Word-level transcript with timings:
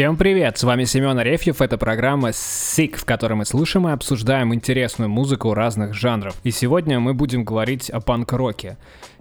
Всем 0.00 0.16
привет! 0.16 0.56
С 0.56 0.64
вами 0.64 0.84
Семен 0.84 1.18
Арефьев. 1.18 1.60
Это 1.60 1.76
программа 1.76 2.30
SICK, 2.30 2.96
в 2.96 3.04
которой 3.04 3.34
мы 3.34 3.44
слушаем 3.44 3.86
и 3.86 3.92
обсуждаем 3.92 4.54
интересную 4.54 5.10
музыку 5.10 5.52
разных 5.52 5.92
жанров. 5.92 6.34
И 6.42 6.50
сегодня 6.52 6.98
мы 7.00 7.12
будем 7.12 7.44
говорить 7.44 7.90
о 7.90 8.00
панк-роке. 8.00 8.78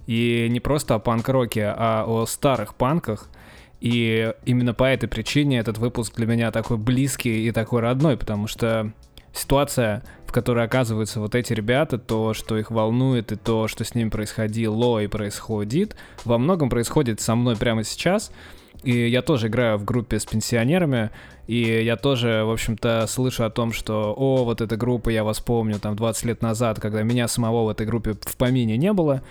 И 0.07 0.47
не 0.49 0.61
просто 0.61 0.95
о 0.95 0.99
панк-роке, 0.99 1.65
а 1.75 2.05
о 2.07 2.25
старых 2.25 2.75
панках. 2.75 3.27
И 3.81 4.33
именно 4.45 4.73
по 4.73 4.85
этой 4.85 5.09
причине 5.09 5.59
этот 5.59 5.77
выпуск 5.79 6.15
для 6.15 6.25
меня 6.25 6.49
такой 6.49 6.77
близкий 6.77 7.45
и 7.45 7.51
такой 7.51 7.81
родной, 7.81 8.15
потому 8.15 8.47
что 8.47 8.93
ситуация, 9.33 10.01
в 10.25 10.31
которой 10.31 10.63
оказываются 10.63 11.19
вот 11.19 11.35
эти 11.35 11.51
ребята, 11.51 11.97
то, 11.97 12.33
что 12.33 12.57
их 12.57 12.71
волнует, 12.71 13.33
и 13.33 13.35
то, 13.35 13.67
что 13.67 13.83
с 13.83 13.95
ними 13.95 14.07
происходило 14.07 14.99
и 14.99 15.07
происходит, 15.07 15.97
во 16.23 16.37
многом 16.37 16.69
происходит 16.69 17.19
со 17.19 17.35
мной 17.35 17.57
прямо 17.57 17.83
сейчас— 17.83 18.31
и 18.83 19.07
я 19.07 19.21
тоже 19.21 19.47
играю 19.47 19.77
в 19.77 19.85
группе 19.85 20.19
с 20.19 20.25
пенсионерами, 20.25 21.11
и 21.47 21.61
я 21.83 21.97
тоже, 21.97 22.43
в 22.45 22.51
общем-то, 22.51 23.05
слышу 23.07 23.43
о 23.43 23.49
том, 23.49 23.73
что, 23.73 24.13
о, 24.15 24.45
вот 24.45 24.61
эта 24.61 24.77
группа, 24.77 25.09
я 25.09 25.23
вас 25.23 25.39
помню, 25.39 25.79
там, 25.79 25.95
20 25.95 26.25
лет 26.25 26.41
назад, 26.41 26.79
когда 26.79 27.03
меня 27.03 27.27
самого 27.27 27.65
в 27.65 27.69
этой 27.69 27.85
группе 27.85 28.13
в 28.13 28.37
помине 28.37 28.77
не 28.77 28.93
было. 28.93 29.21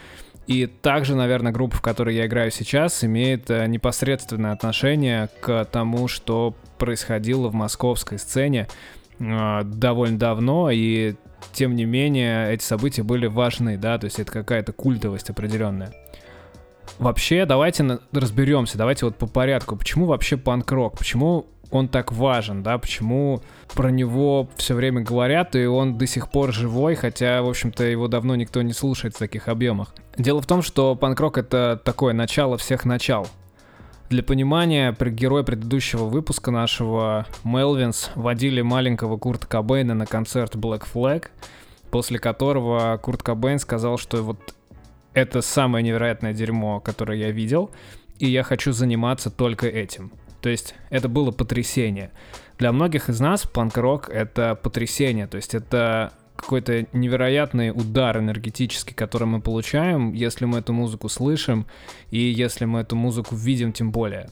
И 0.47 0.67
также, 0.67 1.15
наверное, 1.15 1.53
группа, 1.53 1.77
в 1.77 1.83
которой 1.83 2.17
я 2.17 2.27
играю 2.27 2.51
сейчас, 2.51 3.05
имеет 3.05 3.51
э, 3.51 3.67
непосредственное 3.67 4.53
отношение 4.53 5.29
к 5.41 5.67
тому, 5.67 6.09
что 6.09 6.55
происходило 6.79 7.49
в 7.49 7.55
московской 7.55 8.19
сцене 8.19 8.67
э, 9.19 9.61
довольно 9.65 10.19
давно, 10.19 10.71
и 10.71 11.15
тем 11.53 11.77
не 11.77 11.85
менее 11.85 12.53
эти 12.53 12.63
события 12.63 13.03
были 13.03 13.27
важны, 13.27 13.77
да, 13.77 13.99
то 13.99 14.07
есть 14.07 14.19
это 14.19 14.33
какая-то 14.33 14.73
культовость 14.73 15.31
определенная. 15.31 15.93
Вообще, 16.99 17.45
давайте 17.45 18.01
разберемся, 18.13 18.79
давайте 18.79 19.07
вот 19.07 19.17
по 19.17 19.27
порядку. 19.27 19.77
Почему 19.77 20.07
вообще 20.07 20.37
панк-рок? 20.37 20.99
Почему 20.99 21.47
он 21.71 21.89
так 21.89 22.13
важен, 22.13 22.63
да? 22.63 22.79
Почему 22.79 23.43
про 23.75 23.91
него 23.91 24.49
все 24.57 24.75
время 24.75 25.03
говорят, 25.03 25.55
и 25.55 25.67
он 25.67 25.99
до 25.99 26.07
сих 26.07 26.31
пор 26.31 26.53
живой, 26.53 26.95
хотя, 26.95 27.43
в 27.43 27.49
общем-то, 27.49 27.85
его 27.85 28.09
давно 28.09 28.37
никто 28.37 28.63
не 28.63 28.73
слушает 28.73 29.15
в 29.15 29.19
таких 29.19 29.49
объемах? 29.49 29.95
Дело 30.17 30.41
в 30.41 30.47
том, 30.47 30.63
что 30.63 30.95
панк-рок— 30.95 31.39
это 31.39 31.81
такое 31.85 32.15
начало 32.15 32.57
всех 32.57 32.85
начал. 32.85 33.27
Для 34.09 34.23
понимания, 34.23 34.97
герой 34.99 35.45
предыдущего 35.45 36.05
выпуска 36.05 36.51
нашего 36.51 37.27
Мелвинс 37.45 38.11
водили 38.15 38.63
маленького 38.63 39.19
Курта 39.19 39.47
Кобейна 39.47 39.93
на 39.95 40.07
концерт 40.07 40.55
Black 40.57 40.85
Flag, 40.93 41.27
после 41.91 42.19
которого 42.19 42.99
Курт 43.03 43.23
Кобейн 43.23 43.59
сказал, 43.59 43.99
что 43.99 44.23
вот 44.23 44.55
это 45.15 45.41
самое 45.41 45.85
невероятное 45.85 46.33
дерьмо, 46.33 46.81
которое 46.81 47.19
я 47.19 47.31
видел, 47.31 47.71
и 48.19 48.27
я 48.27 48.43
хочу 48.43 48.73
заниматься 48.73 49.31
только 49.31 49.67
этим. 49.67 50.13
То 50.41 50.49
есть 50.49 50.75
это 50.91 51.09
было 51.09 51.31
потрясение. 51.31 52.11
Для 52.59 52.73
многих 52.73 53.09
из 53.09 53.21
нас 53.21 53.47
панк-рок— 53.47 54.09
это 54.11 54.55
потрясение, 54.55 55.27
то 55.27 55.37
есть 55.37 55.55
это 55.55 56.13
какой-то 56.37 56.87
невероятный 56.93 57.71
удар 57.71 58.19
энергетический, 58.19 58.95
который 58.95 59.27
мы 59.27 59.41
получаем, 59.41 60.13
если 60.13 60.45
мы 60.45 60.59
эту 60.59 60.73
музыку 60.73 61.09
слышим, 61.09 61.67
и 62.11 62.19
если 62.19 62.65
мы 62.65 62.81
эту 62.81 62.95
музыку 62.95 63.35
видим 63.35 63.73
тем 63.73 63.91
более. 63.91 64.31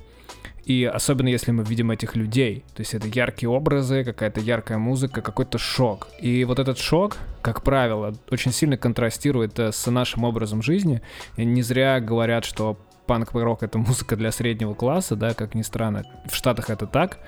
И 0.64 0.84
особенно 0.84 1.28
если 1.28 1.52
мы 1.52 1.62
видим 1.62 1.90
этих 1.90 2.16
людей. 2.16 2.64
То 2.74 2.80
есть 2.80 2.94
это 2.94 3.06
яркие 3.06 3.50
образы, 3.50 4.04
какая-то 4.04 4.40
яркая 4.40 4.78
музыка, 4.78 5.22
какой-то 5.22 5.58
шок. 5.58 6.08
И 6.20 6.44
вот 6.44 6.58
этот 6.58 6.78
шок, 6.78 7.18
как 7.42 7.62
правило, 7.62 8.14
очень 8.30 8.52
сильно 8.52 8.76
контрастирует 8.76 9.58
э, 9.58 9.72
с 9.72 9.90
нашим 9.90 10.24
образом 10.24 10.62
жизни. 10.62 11.02
И 11.36 11.44
не 11.44 11.62
зря 11.62 12.00
говорят, 12.00 12.44
что 12.44 12.76
панк-рок— 13.06 13.62
это 13.64 13.78
музыка 13.78 14.16
для 14.16 14.32
среднего 14.32 14.74
класса, 14.74 15.16
да, 15.16 15.34
как 15.34 15.54
ни 15.54 15.62
странно. 15.62 16.04
В 16.28 16.34
Штатах 16.34 16.70
это 16.70 16.86
так. 16.86 17.18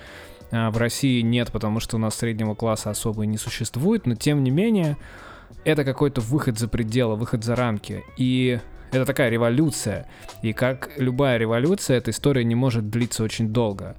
А 0.50 0.70
в 0.70 0.78
России 0.78 1.20
нет, 1.20 1.52
потому 1.52 1.80
что 1.80 1.96
у 1.96 1.98
нас 1.98 2.16
среднего 2.16 2.54
класса 2.54 2.90
особо 2.90 3.22
и 3.22 3.26
не 3.26 3.38
существует, 3.38 4.06
но 4.06 4.14
тем 4.14 4.42
не 4.42 4.50
менее 4.50 4.96
это 5.64 5.84
какой-то 5.84 6.20
выход 6.20 6.58
за 6.58 6.68
пределы, 6.68 7.16
выход 7.16 7.44
за 7.44 7.54
рамки. 7.54 8.02
И 8.16 8.58
это 8.90 9.04
такая 9.04 9.30
революция. 9.30 10.06
И 10.42 10.52
как 10.52 10.90
любая 10.96 11.38
революция, 11.38 11.98
эта 11.98 12.10
история 12.10 12.44
не 12.44 12.54
может 12.54 12.90
длиться 12.90 13.22
очень 13.22 13.48
долго. 13.48 13.96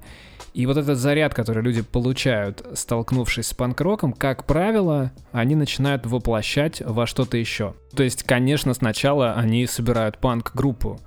И 0.52 0.66
вот 0.66 0.76
этот 0.76 0.98
заряд, 0.98 1.32
который 1.32 1.62
люди 1.62 1.82
получают, 1.82 2.66
столкнувшись 2.74 3.46
с 3.46 3.54
панк-роком, 3.54 4.12
как 4.12 4.44
правило, 4.44 5.12
они 5.30 5.54
начинают 5.54 6.06
воплощать 6.06 6.82
во 6.84 7.06
что-то 7.06 7.36
еще. 7.36 7.74
То 7.94 8.02
есть, 8.02 8.24
конечно, 8.24 8.74
сначала 8.74 9.34
они 9.34 9.66
собирают 9.66 10.18
панк-группу, 10.18 11.00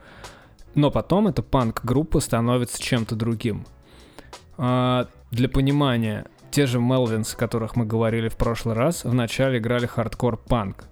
но 0.76 0.92
потом 0.92 1.28
эта 1.28 1.44
панк-группа 1.44 2.22
становится 2.22 2.82
чем-то 2.82 3.16
другим. 3.16 3.66
А, 4.58 5.08
для 5.32 5.50
понимания, 5.50 6.26
те 6.52 6.66
же 6.66 6.80
Melvins, 6.80 7.34
о 7.34 7.38
которых 7.38 7.76
мы 7.76 7.86
говорили 7.86 8.30
в 8.30 8.38
прошлый 8.38 8.76
раз, 8.76 9.04
вначале 9.04 9.58
играли 9.58 9.88
хардкор-панк. 9.88 10.86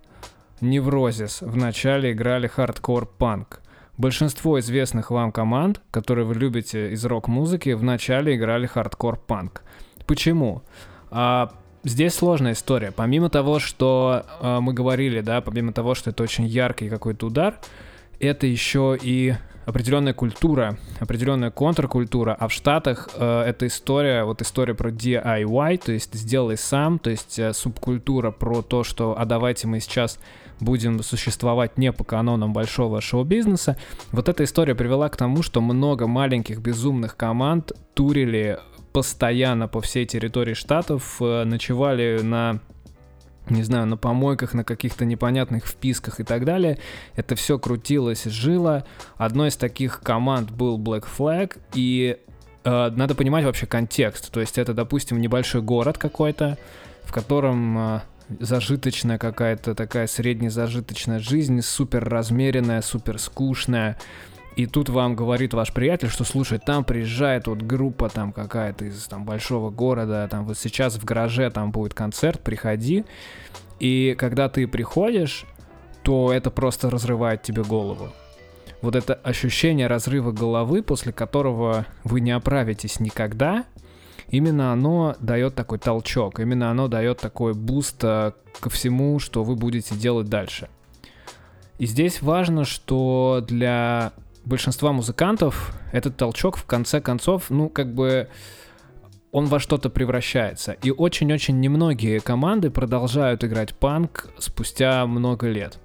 Neurosis 0.61 1.41
вначале 1.41 2.11
играли 2.11 2.47
хардкор-панк. 2.47 3.61
Большинство 3.97 4.59
известных 4.59 5.11
вам 5.11 5.31
команд, 5.31 5.81
которые 5.91 6.25
вы 6.25 6.35
любите 6.35 6.91
из 6.91 7.03
рок-музыки, 7.03 7.71
вначале 7.71 8.35
играли 8.35 8.67
хардкор-панк. 8.67 9.63
Почему? 10.05 10.63
А, 11.09 11.51
здесь 11.83 12.13
сложная 12.13 12.53
история. 12.53 12.91
Помимо 12.91 13.29
того, 13.29 13.59
что 13.59 14.25
а, 14.39 14.61
мы 14.61 14.73
говорили, 14.73 15.21
да, 15.21 15.41
помимо 15.41 15.73
того, 15.73 15.95
что 15.95 16.11
это 16.11 16.23
очень 16.23 16.45
яркий 16.45 16.89
какой-то 16.89 17.27
удар, 17.27 17.59
это 18.19 18.45
еще 18.45 18.97
и 19.01 19.33
определенная 19.65 20.13
культура, 20.13 20.77
определенная 20.99 21.51
контркультура, 21.51 22.35
а 22.39 22.47
в 22.47 22.53
Штатах 22.53 23.09
э, 23.15 23.43
эта 23.47 23.67
история, 23.67 24.23
вот 24.23 24.41
история 24.41 24.73
про 24.73 24.89
DIY, 24.89 25.77
то 25.85 25.91
есть 25.91 26.13
сделай 26.13 26.57
сам, 26.57 26.99
то 26.99 27.09
есть 27.09 27.37
э, 27.39 27.53
субкультура 27.53 28.31
про 28.31 28.61
то, 28.61 28.83
что 28.83 29.15
а 29.17 29.25
давайте 29.25 29.67
мы 29.67 29.79
сейчас 29.79 30.19
будем 30.59 31.01
существовать 31.03 31.77
не 31.77 31.91
по 31.91 32.03
канонам 32.03 32.53
большого 32.53 33.01
шоу-бизнеса. 33.01 33.77
Вот 34.11 34.29
эта 34.29 34.43
история 34.43 34.75
привела 34.75 35.09
к 35.09 35.17
тому, 35.17 35.43
что 35.43 35.61
много 35.61 36.07
маленьких 36.07 36.59
безумных 36.59 37.17
команд 37.17 37.71
турили 37.93 38.59
постоянно 38.93 39.67
по 39.67 39.81
всей 39.81 40.05
территории 40.05 40.53
штатов, 40.53 41.17
э, 41.19 41.43
ночевали 41.43 42.19
на 42.21 42.59
не 43.49 43.63
знаю, 43.63 43.87
на 43.87 43.97
помойках, 43.97 44.53
на 44.53 44.63
каких-то 44.63 45.05
непонятных 45.05 45.65
вписках 45.65 46.19
и 46.19 46.23
так 46.23 46.45
далее. 46.45 46.77
Это 47.15 47.35
все 47.35 47.57
крутилось, 47.59 48.25
жило. 48.25 48.85
Одной 49.17 49.49
из 49.49 49.57
таких 49.57 50.01
команд 50.01 50.51
был 50.51 50.79
Black 50.79 51.05
Flag, 51.17 51.57
и 51.73 52.17
э, 52.63 52.89
надо 52.91 53.15
понимать 53.15 53.45
вообще 53.45 53.65
контекст. 53.65 54.31
То 54.31 54.39
есть 54.39 54.57
это, 54.57 54.73
допустим, 54.73 55.19
небольшой 55.19 55.61
город 55.61 55.97
какой-то, 55.97 56.57
в 57.03 57.11
котором 57.11 57.77
э, 57.77 58.01
зажиточная 58.39 59.17
какая-то 59.17 59.75
такая 59.75 60.07
среднезажиточная 60.07 61.19
жизнь, 61.19 61.61
супер 61.61 62.07
размеренная, 62.07 62.81
супер 62.81 63.19
скучная. 63.19 63.97
И 64.55 64.65
тут 64.65 64.89
вам 64.89 65.15
говорит 65.15 65.53
ваш 65.53 65.71
приятель, 65.71 66.09
что 66.09 66.25
слушай, 66.25 66.59
там 66.59 66.83
приезжает 66.83 67.47
вот 67.47 67.61
группа 67.61 68.09
там 68.09 68.33
какая-то 68.33 68.85
из 68.85 69.07
там 69.07 69.23
большого 69.23 69.69
города, 69.69 70.27
там 70.29 70.45
вот 70.45 70.57
сейчас 70.57 70.95
в 70.95 71.05
гараже 71.05 71.49
там 71.49 71.71
будет 71.71 71.93
концерт, 71.93 72.41
приходи. 72.41 73.05
И 73.79 74.15
когда 74.17 74.49
ты 74.49 74.67
приходишь, 74.67 75.45
то 76.03 76.33
это 76.33 76.51
просто 76.51 76.89
разрывает 76.89 77.43
тебе 77.43 77.63
голову. 77.63 78.09
Вот 78.81 78.95
это 78.95 79.13
ощущение 79.13 79.87
разрыва 79.87 80.31
головы, 80.31 80.83
после 80.83 81.13
которого 81.13 81.85
вы 82.03 82.19
не 82.19 82.31
оправитесь 82.31 82.99
никогда, 82.99 83.65
именно 84.29 84.73
оно 84.73 85.15
дает 85.19 85.55
такой 85.55 85.77
толчок, 85.77 86.39
именно 86.39 86.71
оно 86.71 86.87
дает 86.87 87.19
такой 87.19 87.53
boost 87.53 88.03
э, 88.03 88.31
ко 88.59 88.69
всему, 88.69 89.19
что 89.19 89.43
вы 89.43 89.55
будете 89.55 89.95
делать 89.95 90.29
дальше. 90.29 90.67
И 91.77 91.85
здесь 91.85 92.21
важно, 92.21 92.65
что 92.65 93.43
для 93.47 94.13
большинства 94.45 94.91
музыкантов 94.91 95.73
этот 95.91 96.17
толчок 96.17 96.57
в 96.57 96.65
конце 96.65 97.01
концов, 97.01 97.49
ну, 97.49 97.69
как 97.69 97.93
бы 97.93 98.29
он 99.31 99.45
во 99.45 99.59
что-то 99.59 99.89
превращается. 99.89 100.73
И 100.83 100.91
очень-очень 100.91 101.59
немногие 101.59 102.19
команды 102.19 102.69
продолжают 102.69 103.43
играть 103.43 103.73
панк 103.75 104.29
спустя 104.37 105.05
много 105.05 105.47
лет. 105.47 105.79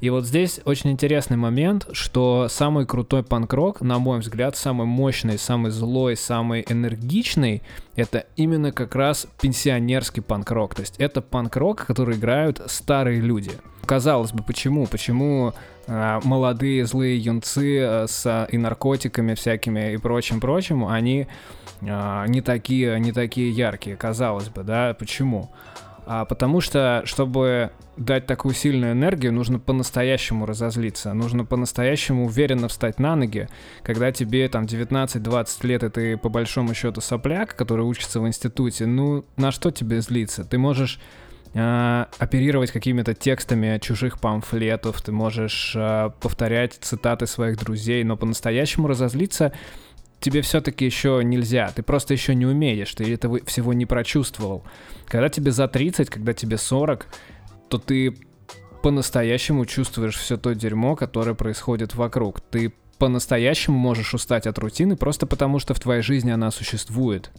И 0.00 0.10
вот 0.10 0.24
здесь 0.24 0.60
очень 0.64 0.92
интересный 0.92 1.36
момент, 1.36 1.88
что 1.92 2.46
самый 2.48 2.86
крутой 2.86 3.24
панк-рок, 3.24 3.80
на 3.80 3.98
мой 3.98 4.20
взгляд, 4.20 4.56
самый 4.56 4.86
мощный, 4.86 5.38
самый 5.38 5.72
злой, 5.72 6.16
самый 6.16 6.64
энергичный, 6.68 7.62
это 7.96 8.26
именно 8.36 8.70
как 8.70 8.94
раз 8.94 9.26
пенсионерский 9.40 10.22
панк-рок. 10.22 10.76
То 10.76 10.82
есть 10.82 10.96
это 10.98 11.20
панк-рок, 11.20 11.84
который 11.84 12.16
играют 12.16 12.62
старые 12.66 13.20
люди. 13.20 13.52
Казалось 13.88 14.32
бы, 14.32 14.42
почему? 14.42 14.86
Почему 14.86 15.54
э, 15.86 16.20
молодые 16.22 16.84
злые 16.84 17.16
юнцы 17.16 17.78
э, 17.78 18.06
с 18.06 18.46
и 18.52 18.58
наркотиками 18.58 19.32
всякими 19.32 19.94
и 19.94 19.96
прочим-прочим, 19.96 20.86
они 20.86 21.26
э, 21.80 22.24
не 22.28 22.42
такие, 22.42 23.00
не 23.00 23.12
такие 23.12 23.50
яркие, 23.50 23.96
казалось 23.96 24.50
бы, 24.50 24.62
да? 24.62 24.92
Почему? 24.92 25.50
А, 26.04 26.26
потому 26.26 26.60
что, 26.60 27.00
чтобы 27.06 27.70
дать 27.96 28.26
такую 28.26 28.54
сильную 28.54 28.92
энергию, 28.92 29.32
нужно 29.32 29.58
по-настоящему 29.58 30.44
разозлиться, 30.44 31.14
нужно 31.14 31.46
по-настоящему 31.46 32.26
уверенно 32.26 32.68
встать 32.68 32.98
на 32.98 33.16
ноги, 33.16 33.48
когда 33.82 34.12
тебе 34.12 34.50
там 34.50 34.64
19-20 34.64 35.66
лет, 35.66 35.82
и 35.82 35.88
ты 35.88 36.16
по 36.18 36.28
большому 36.28 36.74
счету 36.74 37.00
сопляк, 37.00 37.56
который 37.56 37.86
учится 37.86 38.20
в 38.20 38.28
институте, 38.28 38.84
ну 38.84 39.24
на 39.38 39.50
что 39.50 39.70
тебе 39.70 40.02
злиться? 40.02 40.44
Ты 40.44 40.58
можешь 40.58 41.00
э, 41.54 42.06
оперировать 42.18 42.70
какими-то 42.70 43.14
текстами 43.14 43.78
чужих 43.78 44.20
памфлетов, 44.20 45.00
ты 45.02 45.12
можешь 45.12 45.74
э, 45.76 46.10
повторять 46.20 46.74
цитаты 46.80 47.26
своих 47.26 47.58
друзей, 47.58 48.04
но 48.04 48.16
по-настоящему 48.16 48.88
разозлиться 48.88 49.52
тебе 50.20 50.42
все-таки 50.42 50.84
еще 50.84 51.20
нельзя, 51.24 51.70
ты 51.74 51.82
просто 51.82 52.14
еще 52.14 52.34
не 52.34 52.46
умеешь, 52.46 52.94
ты 52.94 53.12
этого 53.12 53.40
всего 53.44 53.72
не 53.72 53.86
прочувствовал. 53.86 54.64
Когда 55.06 55.28
тебе 55.28 55.52
за 55.52 55.68
30, 55.68 56.10
когда 56.10 56.32
тебе 56.32 56.58
40, 56.58 57.06
то 57.68 57.78
ты 57.78 58.16
по-настоящему 58.82 59.66
чувствуешь 59.66 60.16
все 60.16 60.36
то 60.36 60.54
дерьмо, 60.54 60.96
которое 60.96 61.34
происходит 61.34 61.94
вокруг. 61.94 62.40
Ты 62.40 62.72
по-настоящему 62.98 63.78
можешь 63.78 64.14
устать 64.14 64.46
от 64.46 64.58
рутины 64.58 64.96
просто 64.96 65.26
потому, 65.26 65.58
что 65.58 65.74
в 65.74 65.80
твоей 65.80 66.02
жизни 66.02 66.30
она 66.30 66.50
существует. 66.50 67.30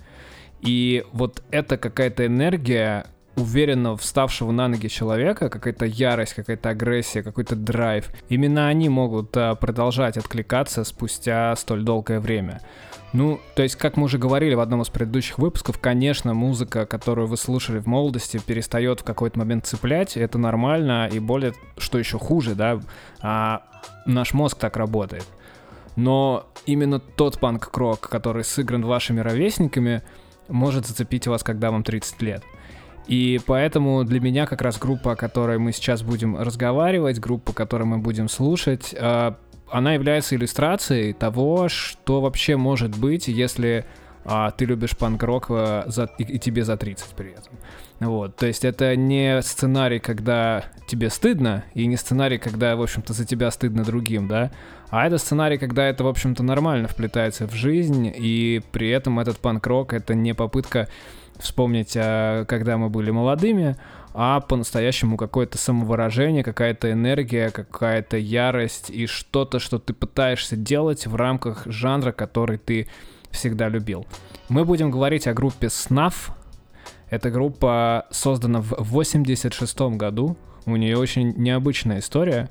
И 0.61 1.05
вот 1.11 1.43
это 1.51 1.77
какая-то 1.77 2.25
энергия, 2.25 3.05
уверенно 3.39 3.95
вставшего 3.97 4.51
на 4.51 4.67
ноги 4.67 4.87
человека, 4.87 5.49
какая-то 5.49 5.85
ярость, 5.85 6.33
какая-то 6.33 6.69
агрессия, 6.69 7.23
какой-то 7.23 7.55
драйв, 7.55 8.09
именно 8.29 8.67
они 8.67 8.89
могут 8.89 9.35
а, 9.35 9.55
продолжать 9.55 10.17
откликаться 10.17 10.83
спустя 10.83 11.55
столь 11.55 11.83
долгое 11.83 12.19
время. 12.19 12.61
Ну, 13.11 13.39
то 13.55 13.63
есть, 13.63 13.75
как 13.75 13.97
мы 13.97 14.03
уже 14.03 14.19
говорили 14.19 14.53
в 14.53 14.59
одном 14.59 14.83
из 14.83 14.89
предыдущих 14.89 15.39
выпусков, 15.39 15.79
конечно, 15.79 16.35
музыка, 16.35 16.85
которую 16.85 17.27
вы 17.27 17.37
слушали 17.37 17.79
в 17.79 17.87
молодости, 17.87 18.39
перестает 18.45 19.01
в 19.01 19.03
какой-то 19.03 19.39
момент 19.39 19.65
цеплять, 19.65 20.15
это 20.15 20.37
нормально, 20.37 21.09
и 21.11 21.19
более, 21.19 21.53
что 21.77 21.97
еще 21.97 22.19
хуже, 22.19 22.53
да, 22.53 22.79
а, 23.21 23.63
наш 24.05 24.33
мозг 24.33 24.57
так 24.59 24.77
работает. 24.77 25.25
Но 25.95 26.47
именно 26.65 26.99
тот 26.99 27.39
панк-крок, 27.39 28.01
который 28.01 28.43
сыгран 28.43 28.85
вашими 28.85 29.21
ровесниками, 29.21 30.03
может 30.47 30.85
зацепить 30.85 31.27
вас, 31.27 31.43
когда 31.43 31.71
вам 31.71 31.83
30 31.83 32.21
лет. 32.21 32.43
И 33.09 33.39
поэтому 33.43 34.03
для 34.03 34.19
меня 34.19 34.45
как 34.45 34.61
раз 34.61 34.77
группа, 34.77 35.13
о 35.13 35.15
которой 35.15 35.57
мы 35.57 35.71
сейчас 35.71 36.03
будем 36.03 36.37
разговаривать, 36.37 37.19
группа, 37.19 37.53
которую 37.53 37.87
мы 37.87 37.97
будем 37.97 38.29
слушать, 38.29 38.95
а, 38.95 39.35
она 39.71 39.95
является 39.95 40.35
иллюстрацией 40.35 41.13
того, 41.13 41.69
что 41.69 42.21
вообще 42.21 42.55
может 42.55 42.95
быть, 42.95 43.27
если 43.27 43.85
а, 44.25 44.51
ты 44.51 44.65
любишь 44.65 44.95
панк-рок 44.95 45.49
и, 45.49 46.23
и 46.23 46.37
тебе 46.37 46.63
за 46.63 46.77
30 46.77 47.07
при 47.15 47.31
этом. 47.31 47.53
Вот, 47.99 48.37
то 48.37 48.45
есть 48.45 48.63
это 48.63 48.95
не 48.95 49.41
сценарий, 49.41 49.99
когда 49.99 50.63
тебе 50.87 51.09
стыдно, 51.09 51.65
и 51.73 51.85
не 51.85 51.97
сценарий, 51.97 52.37
когда, 52.37 52.75
в 52.77 52.81
общем-то, 52.81 53.11
за 53.11 53.25
тебя 53.25 53.51
стыдно 53.51 53.83
другим, 53.83 54.27
да, 54.27 54.51
а 54.89 55.05
это 55.05 55.17
сценарий, 55.17 55.57
когда 55.57 55.85
это, 55.85 56.05
в 56.05 56.07
общем-то, 56.07 56.41
нормально 56.41 56.87
вплетается 56.87 57.45
в 57.45 57.53
жизнь, 57.53 58.11
и 58.15 58.61
при 58.71 58.89
этом 58.89 59.19
этот 59.19 59.37
панк-рок— 59.39 59.93
это 59.93 60.15
не 60.15 60.33
попытка 60.33 60.87
вспомнить, 61.37 61.93
а, 61.95 62.45
когда 62.45 62.77
мы 62.77 62.89
были 62.89 63.11
молодыми, 63.11 63.75
а 64.13 64.39
по-настоящему 64.39 65.17
какое-то 65.17 65.57
самовыражение, 65.57 66.43
какая-то 66.43 66.91
энергия, 66.91 67.49
какая-то 67.49 68.17
ярость 68.17 68.89
и 68.89 69.05
что-то, 69.07 69.59
что 69.59 69.77
ты 69.77 69.93
пытаешься 69.93 70.55
делать 70.55 71.05
в 71.05 71.15
рамках 71.15 71.63
жанра, 71.65 72.11
который 72.11 72.57
ты 72.57 72.87
всегда 73.31 73.69
любил. 73.69 74.07
Мы 74.49 74.65
будем 74.65 74.89
говорить 74.89 75.27
о 75.27 75.33
группе 75.33 75.67
Snuff. 75.67 76.31
Эта 77.09 77.31
группа 77.31 78.05
создана 78.11 78.61
в 78.61 78.73
86 78.77 79.79
году. 79.97 80.37
У 80.65 80.75
нее 80.75 80.97
очень 80.97 81.33
необычная 81.37 81.99
история. 81.99 82.49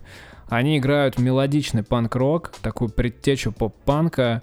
Они 0.48 0.78
играют 0.78 1.18
мелодичный 1.18 1.82
панк-рок, 1.82 2.52
такую 2.62 2.90
предтечу 2.90 3.52
поп-панка, 3.52 4.42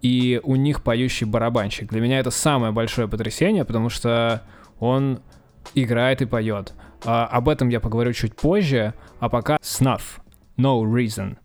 и 0.00 0.40
у 0.42 0.56
них 0.56 0.82
поющий 0.82 1.26
барабанщик. 1.26 1.90
Для 1.90 2.00
меня 2.00 2.18
это 2.18 2.30
самое 2.30 2.72
большое 2.72 3.08
потрясение, 3.08 3.64
потому 3.64 3.88
что 3.88 4.42
он 4.78 5.20
играет 5.74 6.22
и 6.22 6.26
поет. 6.26 6.74
А, 7.04 7.26
об 7.26 7.48
этом 7.48 7.68
я 7.68 7.80
поговорю 7.80 8.12
чуть 8.12 8.36
позже, 8.36 8.94
а 9.18 9.28
пока 9.28 9.56
Snuff, 9.56 10.02
No 10.56 10.82
Reason. 10.82 11.36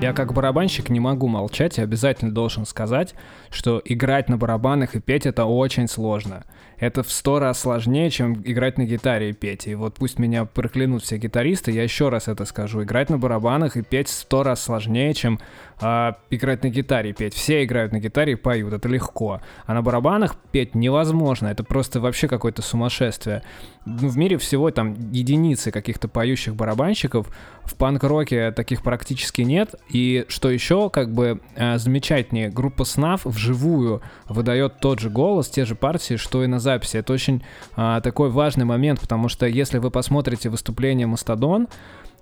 Я 0.00 0.14
как 0.14 0.32
барабанщик 0.32 0.88
не 0.88 0.98
могу 0.98 1.28
молчать 1.28 1.76
и 1.76 1.82
обязательно 1.82 2.32
должен 2.32 2.64
сказать, 2.64 3.14
что 3.50 3.82
играть 3.84 4.30
на 4.30 4.38
барабанах 4.38 4.96
и 4.96 5.00
петь 5.00 5.26
это 5.26 5.44
очень 5.44 5.88
сложно. 5.88 6.44
Это 6.78 7.02
в 7.02 7.12
сто 7.12 7.38
раз 7.38 7.60
сложнее, 7.60 8.08
чем 8.08 8.40
играть 8.42 8.78
на 8.78 8.86
гитаре 8.86 9.30
и 9.30 9.32
петь. 9.34 9.66
И 9.66 9.74
вот 9.74 9.96
пусть 9.96 10.18
меня 10.18 10.46
проклянут 10.46 11.02
все 11.02 11.18
гитаристы, 11.18 11.72
я 11.72 11.82
еще 11.82 12.08
раз 12.08 12.28
это 12.28 12.46
скажу. 12.46 12.82
Играть 12.82 13.10
на 13.10 13.18
барабанах 13.18 13.76
и 13.76 13.82
петь 13.82 14.08
в 14.08 14.12
сто 14.12 14.42
раз 14.42 14.62
сложнее, 14.62 15.12
чем 15.12 15.38
э, 15.82 16.12
играть 16.30 16.62
на 16.62 16.70
гитаре 16.70 17.10
и 17.10 17.12
петь. 17.12 17.34
Все 17.34 17.62
играют 17.64 17.92
на 17.92 18.00
гитаре 18.00 18.32
и 18.32 18.36
поют, 18.36 18.72
это 18.72 18.88
легко. 18.88 19.42
А 19.66 19.74
на 19.74 19.82
барабанах 19.82 20.36
петь 20.52 20.74
невозможно, 20.74 21.48
это 21.48 21.62
просто 21.62 22.00
вообще 22.00 22.26
какое-то 22.26 22.62
сумасшествие. 22.62 23.42
Ну, 23.84 24.08
в 24.08 24.16
мире 24.16 24.38
всего 24.38 24.70
там 24.70 24.94
единицы 25.12 25.70
каких-то 25.70 26.08
поющих 26.08 26.54
барабанщиков, 26.56 27.28
в 27.64 27.74
панк-роке 27.74 28.52
таких 28.52 28.82
практически 28.82 29.42
нет, 29.42 29.74
И 29.92 30.24
что 30.28 30.50
еще, 30.50 30.88
как 30.90 31.12
бы 31.12 31.40
э, 31.56 31.78
замечательнее, 31.78 32.48
группа 32.48 32.84
СНАФ 32.84 33.24
вживую 33.24 34.02
выдает 34.28 34.80
тот 34.80 35.00
же 35.00 35.10
голос, 35.10 35.48
те 35.48 35.64
же 35.64 35.74
партии, 35.74 36.16
что 36.16 36.44
и 36.44 36.46
на 36.46 36.60
записи. 36.60 36.96
Это 36.96 37.12
очень 37.12 37.42
э, 37.76 38.00
такой 38.02 38.30
важный 38.30 38.64
момент, 38.64 39.00
потому 39.00 39.28
что 39.28 39.46
если 39.46 39.78
вы 39.78 39.90
посмотрите 39.90 40.48
выступление 40.48 41.06
Мастодон, 41.06 41.68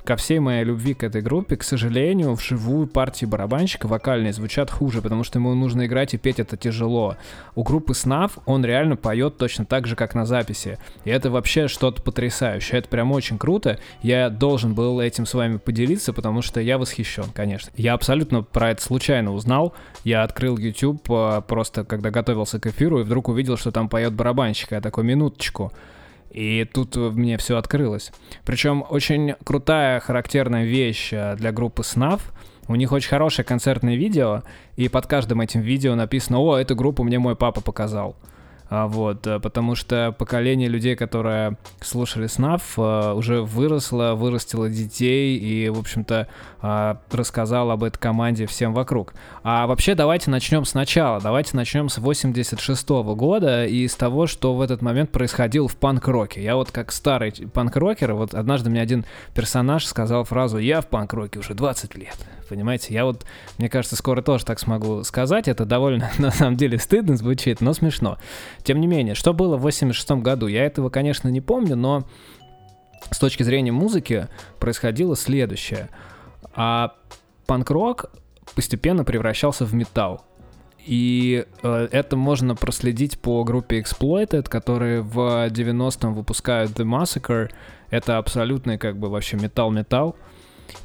ко 0.08 0.16
всей 0.16 0.38
моей 0.38 0.64
любви 0.64 0.94
к 0.94 1.04
этой 1.04 1.20
группе, 1.20 1.58
к 1.58 1.62
сожалению, 1.62 2.32
вживую 2.32 2.86
партии 2.86 3.26
барабанщика 3.26 3.86
вокальные 3.86 4.32
звучат 4.32 4.70
хуже, 4.70 5.02
потому 5.02 5.22
что 5.22 5.38
ему 5.38 5.52
нужно 5.52 5.84
играть 5.84 6.14
и 6.14 6.16
петь 6.16 6.40
это 6.40 6.56
тяжело. 6.56 7.18
У 7.54 7.62
группы 7.62 7.92
Снав 7.92 8.38
он 8.46 8.64
реально 8.64 8.96
поет 8.96 9.36
точно 9.36 9.66
так 9.66 9.86
же, 9.86 9.96
как 9.96 10.14
на 10.14 10.24
записи. 10.24 10.78
И 11.04 11.10
это 11.10 11.30
вообще 11.30 11.68
что-то 11.68 12.00
потрясающее. 12.00 12.78
Это 12.78 12.88
прям 12.88 13.12
очень 13.12 13.36
круто. 13.36 13.78
Я 14.00 14.30
должен 14.30 14.72
был 14.72 14.98
этим 14.98 15.26
с 15.26 15.34
вами 15.34 15.58
поделиться, 15.58 16.14
потому 16.14 16.40
что 16.40 16.58
я 16.58 16.78
восхищен, 16.78 17.26
конечно. 17.34 17.70
Я 17.76 17.92
абсолютно 17.92 18.42
про 18.42 18.70
это 18.70 18.80
случайно 18.80 19.34
узнал. 19.34 19.74
Я 20.04 20.22
открыл 20.22 20.56
YouTube 20.56 21.02
а, 21.10 21.42
просто 21.42 21.84
когда 21.84 22.10
готовился 22.10 22.58
к 22.58 22.66
эфиру 22.66 23.00
и 23.00 23.02
вдруг 23.02 23.28
увидел, 23.28 23.58
что 23.58 23.72
там 23.72 23.90
поет 23.90 24.14
барабанщик. 24.14 24.70
Я 24.72 24.80
такой, 24.80 25.04
минуточку. 25.04 25.70
И 26.30 26.66
тут 26.72 26.96
мне 26.96 27.38
все 27.38 27.56
открылось. 27.56 28.12
Причем 28.44 28.84
очень 28.88 29.34
крутая, 29.44 30.00
характерная 30.00 30.64
вещь 30.64 31.10
э, 31.12 31.36
для 31.36 31.52
группы 31.52 31.82
Snuff. 31.82 32.20
У 32.68 32.74
них 32.74 32.92
очень 32.92 33.08
хорошее 33.08 33.46
концертное 33.46 33.96
видео, 33.96 34.42
и 34.76 34.88
под 34.88 35.06
каждым 35.06 35.40
этим 35.40 35.62
видео 35.62 35.94
написано 35.94 36.38
«О, 36.38 36.56
эту 36.58 36.76
группу 36.76 37.02
мне 37.02 37.18
мой 37.18 37.34
папа 37.34 37.62
показал». 37.62 38.14
А, 38.70 38.86
вот, 38.86 39.26
э, 39.26 39.40
потому 39.40 39.74
что 39.74 40.14
поколение 40.16 40.68
людей, 40.68 40.94
которые 40.94 41.56
слушали 41.80 42.26
СНАФ, 42.26 42.78
э, 42.78 43.12
уже 43.12 43.42
выросло, 43.42 44.14
вырастило 44.14 44.68
детей 44.68 45.38
и, 45.38 45.68
в 45.70 45.78
общем-то, 45.78 46.28
а, 46.60 47.00
рассказал 47.10 47.70
об 47.70 47.84
этой 47.84 47.98
команде 47.98 48.46
всем 48.46 48.74
вокруг. 48.74 49.14
А 49.42 49.66
вообще 49.66 49.94
давайте 49.94 50.30
начнем 50.30 50.64
сначала. 50.64 51.20
Давайте 51.20 51.56
начнем 51.56 51.88
с 51.88 51.98
86 51.98 53.14
года 53.14 53.64
и 53.64 53.86
с 53.86 53.94
того, 53.94 54.26
что 54.26 54.54
в 54.54 54.60
этот 54.60 54.82
момент 54.82 55.10
происходило 55.10 55.68
в 55.68 55.76
панк-роке. 55.76 56.42
Я 56.42 56.56
вот 56.56 56.70
как 56.70 56.92
старый 56.92 57.32
панк-рокер, 57.32 58.12
вот 58.14 58.34
однажды 58.34 58.70
мне 58.70 58.82
один 58.82 59.06
персонаж 59.34 59.86
сказал 59.86 60.24
фразу 60.24 60.58
«Я 60.58 60.80
в 60.80 60.88
панк-роке 60.88 61.38
уже 61.38 61.54
20 61.54 61.94
лет» 61.96 62.16
понимаете? 62.48 62.94
Я 62.94 63.04
вот, 63.04 63.24
мне 63.58 63.68
кажется, 63.68 63.96
скоро 63.96 64.22
тоже 64.22 64.44
так 64.44 64.58
смогу 64.58 65.04
сказать. 65.04 65.48
Это 65.48 65.64
довольно, 65.64 66.10
на 66.18 66.30
самом 66.30 66.56
деле, 66.56 66.78
стыдно 66.78 67.16
звучит, 67.16 67.60
но 67.60 67.72
смешно. 67.72 68.18
Тем 68.62 68.80
не 68.80 68.86
менее, 68.86 69.14
что 69.14 69.32
было 69.32 69.56
в 69.56 69.62
86 69.62 70.10
году? 70.22 70.46
Я 70.46 70.64
этого, 70.64 70.90
конечно, 70.90 71.28
не 71.28 71.40
помню, 71.40 71.76
но 71.76 72.06
с 73.10 73.18
точки 73.18 73.42
зрения 73.42 73.72
музыки 73.72 74.28
происходило 74.58 75.16
следующее. 75.16 75.88
А 76.54 76.94
панк-рок 77.46 78.10
постепенно 78.54 79.04
превращался 79.04 79.64
в 79.64 79.74
металл. 79.74 80.24
И 80.88 81.44
э, 81.62 81.88
это 81.92 82.16
можно 82.16 82.54
проследить 82.54 83.18
по 83.18 83.44
группе 83.44 83.80
Exploited, 83.80 84.48
которые 84.48 85.02
в 85.02 85.48
90-м 85.48 86.14
выпускают 86.14 86.72
The 86.72 86.84
Massacre. 86.84 87.50
Это 87.90 88.16
абсолютный 88.16 88.78
как 88.78 88.98
бы 88.98 89.10
вообще 89.10 89.36
металл-металл. 89.36 90.16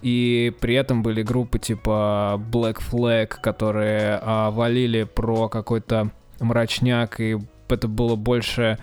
И 0.01 0.53
при 0.59 0.75
этом 0.75 1.03
были 1.03 1.23
группы 1.23 1.59
типа 1.59 2.41
Black 2.51 2.79
Flag, 2.79 3.27
которые 3.41 4.19
а, 4.21 4.51
валили 4.51 5.03
про 5.03 5.49
какой-то 5.49 6.11
мрачняк, 6.39 7.19
и 7.19 7.37
это 7.69 7.87
было 7.87 8.15
больше 8.15 8.77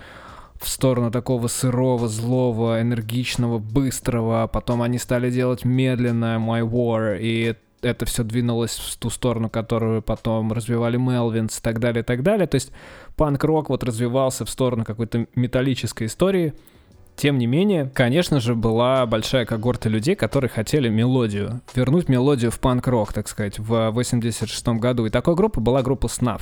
в 0.60 0.68
сторону 0.68 1.10
такого 1.10 1.46
сырого, 1.46 2.08
злого, 2.08 2.80
энергичного, 2.80 3.58
быстрого. 3.58 4.46
Потом 4.46 4.82
они 4.82 4.98
стали 4.98 5.30
делать 5.30 5.64
медленно 5.64 6.36
My 6.38 6.60
War, 6.62 7.18
и 7.20 7.54
это 7.82 8.04
все 8.04 8.24
двинулось 8.24 8.76
в 8.76 8.96
ту 8.98 9.08
сторону, 9.08 9.48
которую 9.48 10.02
потом 10.02 10.52
развивали 10.52 10.98
Мелвинс 10.98 11.58
и 11.58 11.62
так 11.62 11.80
далее, 11.80 12.02
и 12.02 12.04
так 12.04 12.22
далее. 12.22 12.46
То 12.46 12.56
есть 12.56 12.72
панк-рок 13.16 13.70
вот 13.70 13.84
развивался 13.84 14.44
в 14.44 14.50
сторону 14.50 14.84
какой-то 14.84 15.26
металлической 15.34 16.06
истории— 16.06 16.52
тем 17.20 17.36
не 17.36 17.46
менее, 17.46 17.84
конечно 17.92 18.40
же, 18.40 18.54
была 18.54 19.04
большая 19.04 19.44
когорта 19.44 19.90
людей, 19.90 20.14
которые 20.14 20.48
хотели 20.48 20.88
мелодию, 20.88 21.60
вернуть 21.74 22.08
мелодию 22.08 22.50
в 22.50 22.58
панк-рок, 22.58 23.12
так 23.12 23.28
сказать, 23.28 23.58
в 23.58 23.90
86 23.90 24.68
году. 24.68 25.04
И 25.04 25.10
такой 25.10 25.34
группа 25.34 25.60
была 25.60 25.82
группа 25.82 26.06
Snuff. 26.06 26.40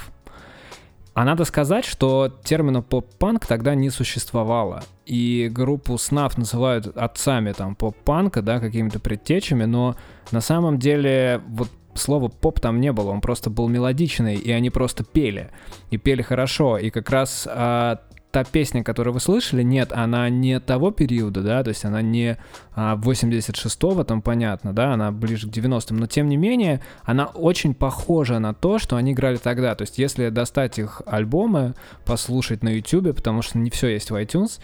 А 1.15 1.25
надо 1.25 1.45
сказать, 1.45 1.85
что 1.85 2.33
термина 2.45 2.81
поп-панк 2.81 3.45
тогда 3.45 3.75
не 3.75 3.91
существовало. 3.91 4.85
И 5.05 5.51
группу 5.51 5.95
Snuff 5.95 6.35
называют 6.37 6.97
отцами 6.97 7.51
там 7.51 7.75
поп-панка, 7.75 8.41
да, 8.41 8.61
какими-то 8.61 9.01
предтечами, 9.01 9.65
но 9.65 9.97
на 10.31 10.41
самом 10.41 10.79
деле 10.79 11.41
вот 11.49 11.71
слова 11.95 12.29
поп 12.29 12.61
там 12.61 12.81
не 12.81 12.93
было, 12.93 13.11
он 13.11 13.21
просто 13.21 13.51
был 13.51 13.67
мелодичный, 13.69 14.37
и 14.37 14.53
они 14.53 14.71
просто 14.71 15.03
пели. 15.03 15.51
И 15.91 15.99
пели 15.99 16.23
хорошо. 16.23 16.79
И 16.79 16.91
как 16.91 17.11
раз 17.11 17.49
а, 17.51 18.01
та 18.31 18.45
песня, 18.45 18.85
которую 18.85 19.15
вы 19.15 19.21
слышали, 19.21 19.63
нет, 19.63 19.93
она 19.93 20.29
не 20.29 20.61
того 20.61 20.91
периода, 20.91 21.43
да, 21.43 21.63
то 21.63 21.69
есть 21.71 21.85
она 21.85 22.03
не 22.03 22.37
а, 22.75 22.97
86-го, 22.97 24.05
там 24.05 24.21
понятно, 24.21 24.73
да, 24.73 24.93
она 24.93 25.11
ближе 25.11 25.49
к 25.49 25.53
90-м, 25.53 25.97
но 25.97 26.07
тем 26.07 26.29
не 26.29 26.37
менее, 26.37 26.81
она 27.05 27.27
очень 27.27 27.75
похожа 27.75 28.39
на 28.39 28.53
то, 28.53 28.79
что 28.79 28.97
они 28.97 29.13
играли 29.13 29.39
тогда, 29.39 29.75
то 29.75 29.83
есть 29.83 29.99
если 29.99 30.29
достать 30.29 30.79
их 30.79 31.01
альбомы, 31.07 31.75
послушать 32.05 32.63
на 32.63 32.69
YouTube, 32.69 33.17
потому 33.17 33.43
что 33.43 33.59
не 33.59 33.71
все 33.71 33.89
есть 33.89 34.11
в 34.11 34.15
iTunes, 34.15 34.61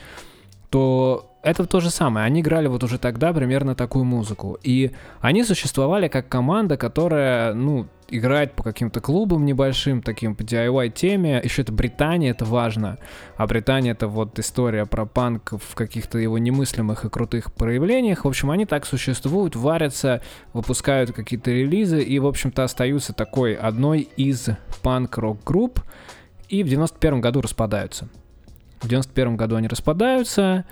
то 0.69 1.34
это 1.45 1.67
то 1.67 1.81
же 1.81 1.91
самое. 1.91 2.27
Они 2.27 2.41
играли 2.41 2.67
вот 2.69 2.83
уже 2.83 2.99
тогда 2.99 3.33
примерно 3.33 3.75
такую 3.75 4.05
музыку. 4.05 4.59
И 4.63 4.93
они 5.21 5.45
существовали 5.45 6.09
как 6.09 6.29
команда, 6.29 6.79
которая, 6.79 7.53
ну, 7.53 7.87
играет 8.09 8.53
по 8.53 8.63
каким-то 8.63 9.01
клубам 9.01 9.45
небольшим, 9.45 10.01
таким 10.01 10.35
по 10.35 10.43
DIY 10.43 10.89
теме. 10.91 11.41
Еще 11.45 11.63
это 11.63 11.73
Британия, 11.73 12.31
это 12.31 12.47
важно. 12.47 12.99
А 13.37 13.47
Британия 13.47 13.93
это 13.93 14.09
вот 14.09 14.39
история 14.39 14.87
про 14.87 15.05
панк 15.05 15.53
в 15.53 15.75
каких-то 15.75 16.19
его 16.19 16.39
немыслимых 16.39 17.05
и 17.05 17.11
крутых 17.11 17.53
проявлениях. 17.53 18.25
В 18.25 18.29
общем, 18.29 18.51
они 18.51 18.65
так 18.65 18.87
существуют, 18.87 19.55
варятся, 19.55 20.23
выпускают 20.55 21.13
какие-то 21.13 21.51
релизы 21.51 22.03
и, 22.03 22.19
в 22.19 22.27
общем-то, 22.27 22.65
остаются 22.65 23.13
такой 23.13 23.55
одной 23.55 24.09
из 24.17 24.49
панк-рок 24.83 25.45
групп. 25.45 25.81
И 26.49 26.63
в 26.63 26.69
91 26.69 27.21
году 27.21 27.43
распадаются. 27.43 28.09
В 28.81 28.89
91 28.89 29.37
году 29.37 29.57
они 29.57 29.69
распадаются. 29.69 30.65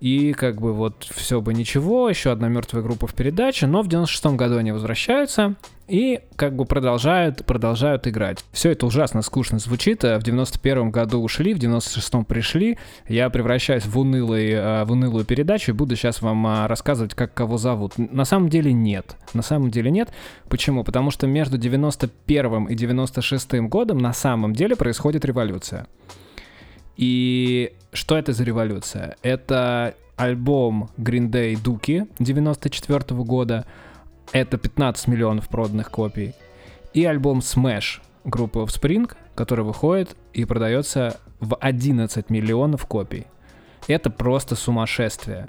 И 0.00 0.32
как 0.32 0.60
бы 0.60 0.72
вот 0.72 1.06
все 1.10 1.40
бы 1.40 1.52
ничего, 1.54 2.08
еще 2.08 2.30
одна 2.30 2.48
мертвая 2.48 2.82
группа 2.82 3.06
в 3.06 3.14
передаче, 3.14 3.66
но 3.66 3.82
в 3.82 3.88
96-м 3.88 4.36
году 4.36 4.56
они 4.56 4.72
возвращаются 4.72 5.56
и 5.88 6.20
как 6.36 6.54
бы 6.54 6.66
продолжают, 6.66 7.44
продолжают 7.46 8.06
играть. 8.06 8.44
Все 8.52 8.70
это 8.70 8.86
ужасно 8.86 9.22
скучно 9.22 9.58
звучит. 9.58 10.02
В 10.02 10.18
91-м 10.18 10.90
году 10.90 11.20
ушли, 11.20 11.54
в 11.54 11.58
96-м 11.58 12.26
пришли. 12.26 12.78
Я 13.08 13.30
превращаюсь 13.30 13.86
в, 13.86 13.98
унылый, 13.98 14.50
э, 14.50 14.84
в 14.84 14.92
унылую 14.92 15.24
передачу 15.24 15.72
и 15.72 15.74
буду 15.74 15.96
сейчас 15.96 16.20
вам 16.20 16.46
а, 16.46 16.68
рассказывать, 16.68 17.14
как 17.14 17.32
кого 17.32 17.56
зовут. 17.56 17.94
На 17.96 18.26
самом 18.26 18.50
деле 18.50 18.72
нет. 18.72 19.16
На 19.32 19.42
самом 19.42 19.70
деле 19.70 19.90
нет. 19.90 20.10
Почему? 20.48 20.84
Потому 20.84 21.10
что 21.10 21.26
между 21.26 21.56
91-м 21.56 22.66
и 22.66 22.74
96-м 22.74 23.68
годом 23.68 23.98
на 23.98 24.12
самом 24.12 24.52
деле 24.52 24.76
происходит 24.76 25.24
революция. 25.24 25.86
И 26.98 27.74
что 27.92 28.18
это 28.18 28.32
за 28.32 28.42
революция? 28.42 29.16
Это 29.22 29.94
альбом 30.16 30.90
Green 30.98 31.30
Day 31.30 31.56
Дуки 31.62 32.06
94 32.18 32.98
-го 32.98 33.24
года. 33.24 33.66
Это 34.32 34.58
15 34.58 35.06
миллионов 35.06 35.48
проданных 35.48 35.90
копий. 35.92 36.34
И 36.92 37.04
альбом 37.04 37.38
Smash 37.38 38.00
группы 38.24 38.58
Offspring, 38.58 39.10
который 39.36 39.64
выходит 39.64 40.16
и 40.32 40.44
продается 40.44 41.20
в 41.38 41.54
11 41.54 42.30
миллионов 42.30 42.84
копий. 42.86 43.26
Это 43.86 44.10
просто 44.10 44.56
сумасшествие. 44.56 45.48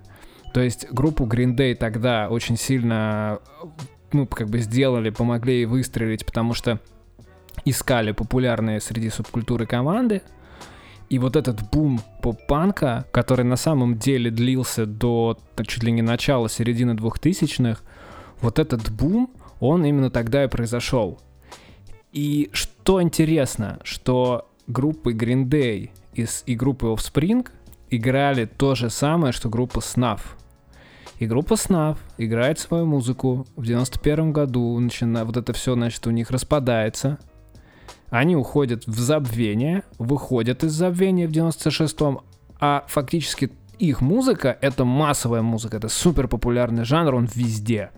То 0.53 0.61
есть 0.61 0.87
группу 0.91 1.25
Green 1.25 1.55
Day 1.55 1.73
тогда 1.73 2.29
очень 2.29 2.57
сильно, 2.57 3.39
ну, 4.13 4.27
как 4.27 4.49
бы 4.49 4.59
сделали, 4.59 5.09
помогли 5.09 5.55
ей 5.55 5.65
выстрелить, 5.65 6.27
потому 6.27 6.53
что 6.53 6.79
искали 7.65 8.11
популярные 8.11 8.79
среди 8.79 9.09
субкультуры 9.09 9.65
команды, 9.65 10.21
и 11.09 11.17
вот 11.17 11.35
этот 11.35 11.69
бум 11.71 12.01
поп-панка, 12.21 13.05
который 13.11 13.43
на 13.43 13.55
самом 13.55 13.97
деле 13.97 14.29
длился 14.29 14.85
до 14.85 15.37
чуть 15.65 15.83
ли 15.83 15.91
не 15.91 16.01
начала 16.01 16.47
середины 16.49 16.91
2000-х, 16.91 17.81
вот 18.41 18.59
этот 18.59 18.91
бум, 18.91 19.31
он 19.59 19.83
именно 19.85 20.11
тогда 20.11 20.43
и 20.43 20.47
произошел. 20.47 21.19
И 22.13 22.49
что 22.53 23.01
интересно, 23.01 23.79
что 23.83 24.49
группы 24.67 25.13
Green 25.13 25.45
Day 25.45 25.89
из, 26.13 26.43
и 26.45 26.55
группы 26.55 26.87
Offspring 26.87 27.47
играли 27.89 28.45
то 28.45 28.75
же 28.75 28.89
самое, 28.89 29.33
что 29.33 29.49
группа 29.49 29.79
Snuff. 29.79 30.21
И 31.17 31.25
группа 31.25 31.53
Snuff 31.53 31.97
играет 32.17 32.59
свою 32.59 32.85
музыку 32.85 33.45
в 33.55 33.65
91 33.65 34.31
году, 34.31 34.79
начина, 34.79 35.25
вот 35.25 35.37
это 35.37 35.53
все, 35.53 35.73
значит, 35.73 36.05
у 36.07 36.11
них 36.11 36.31
распадается, 36.31 37.19
они 38.09 38.35
уходят 38.35 38.87
в 38.87 38.99
забвение, 38.99 39.83
выходят 39.97 40.63
из 40.63 40.71
забвения 40.71 41.27
в 41.27 41.31
96-м, 41.31 42.21
а 42.59 42.83
фактически 42.87 43.51
их 43.77 44.01
музыка— 44.01 44.57
это 44.61 44.83
массовая 44.83 45.41
музыка, 45.41 45.77
это 45.77 45.89
супер 45.89 46.27
популярный 46.27 46.83
жанр, 46.83 47.15
он 47.15 47.29
везде. 47.33 47.91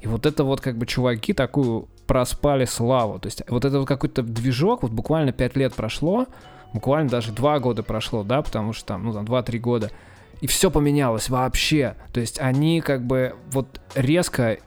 И 0.00 0.06
вот 0.06 0.26
это 0.26 0.44
вот 0.44 0.60
как 0.60 0.78
бы 0.78 0.86
чуваки 0.86 1.32
такую 1.32 1.88
проспали 2.06 2.64
славу. 2.64 3.18
То 3.18 3.26
есть 3.26 3.42
вот 3.48 3.64
это 3.64 3.80
вот 3.80 3.88
какой-то 3.88 4.22
движок, 4.22 4.82
вот 4.82 4.92
буквально 4.92 5.32
5 5.32 5.56
лет 5.56 5.74
прошло, 5.74 6.26
буквально 6.72 7.10
даже 7.10 7.32
2 7.32 7.58
года 7.58 7.82
прошло, 7.82 8.22
да, 8.22 8.42
потому 8.42 8.72
что 8.72 8.86
там, 8.86 9.04
ну 9.04 9.12
там 9.12 9.24
2-3 9.24 9.58
года, 9.58 9.90
и 10.40 10.46
все 10.46 10.70
поменялось 10.70 11.28
вообще. 11.28 11.96
То 12.12 12.20
есть 12.20 12.38
они 12.38 12.80
как 12.80 13.04
бы 13.04 13.34
вот 13.50 13.80
резко 13.94 14.58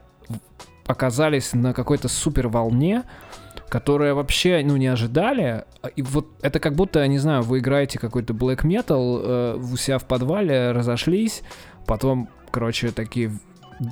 оказались 0.85 1.53
на 1.53 1.73
какой-то 1.73 2.09
супер 2.09 2.47
волне, 2.47 3.03
которая 3.69 4.13
вообще, 4.13 4.61
ну, 4.65 4.77
не 4.77 4.87
ожидали. 4.87 5.65
И 5.95 6.01
вот 6.01 6.27
это 6.41 6.59
как 6.59 6.75
будто, 6.75 7.05
не 7.07 7.19
знаю, 7.19 7.43
вы 7.43 7.59
играете 7.59 7.99
какой-то 7.99 8.33
black 8.33 8.63
metal 8.63 9.21
э, 9.23 9.57
у 9.57 9.77
себя 9.77 9.99
в 9.99 10.05
подвале, 10.05 10.71
разошлись, 10.71 11.41
потом, 11.85 12.29
короче, 12.51 12.91
такие 12.91 13.31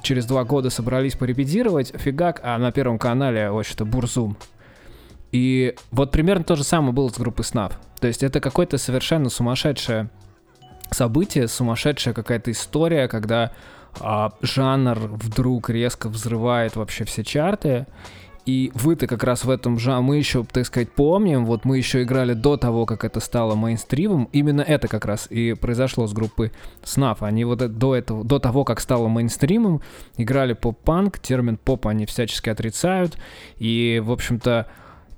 через 0.03 0.25
два 0.25 0.43
года 0.43 0.69
собрались 0.69 1.15
порепетировать, 1.15 1.93
фигак, 1.95 2.41
а 2.43 2.57
на 2.57 2.71
Первом 2.71 2.99
канале, 2.99 3.51
вот 3.51 3.65
что, 3.65 3.85
Бурзум. 3.85 4.37
И 5.31 5.75
вот 5.91 6.11
примерно 6.11 6.43
то 6.43 6.55
же 6.55 6.63
самое 6.63 6.93
было 6.93 7.09
с 7.09 7.17
группой 7.17 7.41
Snap. 7.41 7.73
То 7.99 8.07
есть 8.07 8.23
это 8.23 8.39
какое-то 8.39 8.77
совершенно 8.77 9.29
сумасшедшее 9.29 10.09
событие, 10.91 11.47
сумасшедшая 11.47 12.13
какая-то 12.13 12.51
история, 12.51 13.07
когда 13.07 13.51
а, 13.99 14.31
жанр 14.41 14.99
вдруг 14.99 15.69
резко 15.69 16.09
взрывает 16.09 16.75
вообще 16.75 17.03
все 17.03 17.23
чарты. 17.23 17.87
И 18.47 18.71
вы-то 18.75 19.07
как 19.07 19.25
раз 19.25 19.43
в 19.43 19.49
этом 19.49 19.77
жанре, 19.77 20.07
мы 20.07 20.15
еще, 20.15 20.45
так 20.45 20.65
сказать, 20.65 20.89
помним, 20.89 21.45
вот 21.45 21.65
мы 21.65 21.77
еще 21.77 22.03
играли 22.03 22.31
до 22.31 22.55
того, 22.55 22.85
как 22.85 23.03
это 23.03 23.19
стало 23.19 23.55
мейнстримом, 23.55 24.29
именно 24.31 24.61
это 24.61 24.87
как 24.87 25.03
раз 25.03 25.27
и 25.29 25.53
произошло 25.53 26.07
с 26.07 26.13
группы 26.13 26.53
Snuff. 26.81 27.17
Они 27.19 27.43
вот 27.43 27.59
до 27.77 27.93
этого, 27.93 28.23
до 28.23 28.39
того, 28.39 28.63
как 28.63 28.79
стало 28.79 29.09
мейнстримом, 29.09 29.81
играли 30.15 30.53
поп-панк, 30.53 31.19
термин 31.19 31.57
поп 31.57 31.87
они 31.87 32.05
всячески 32.05 32.49
отрицают, 32.49 33.17
и, 33.57 34.01
в 34.01 34.13
общем-то, 34.13 34.67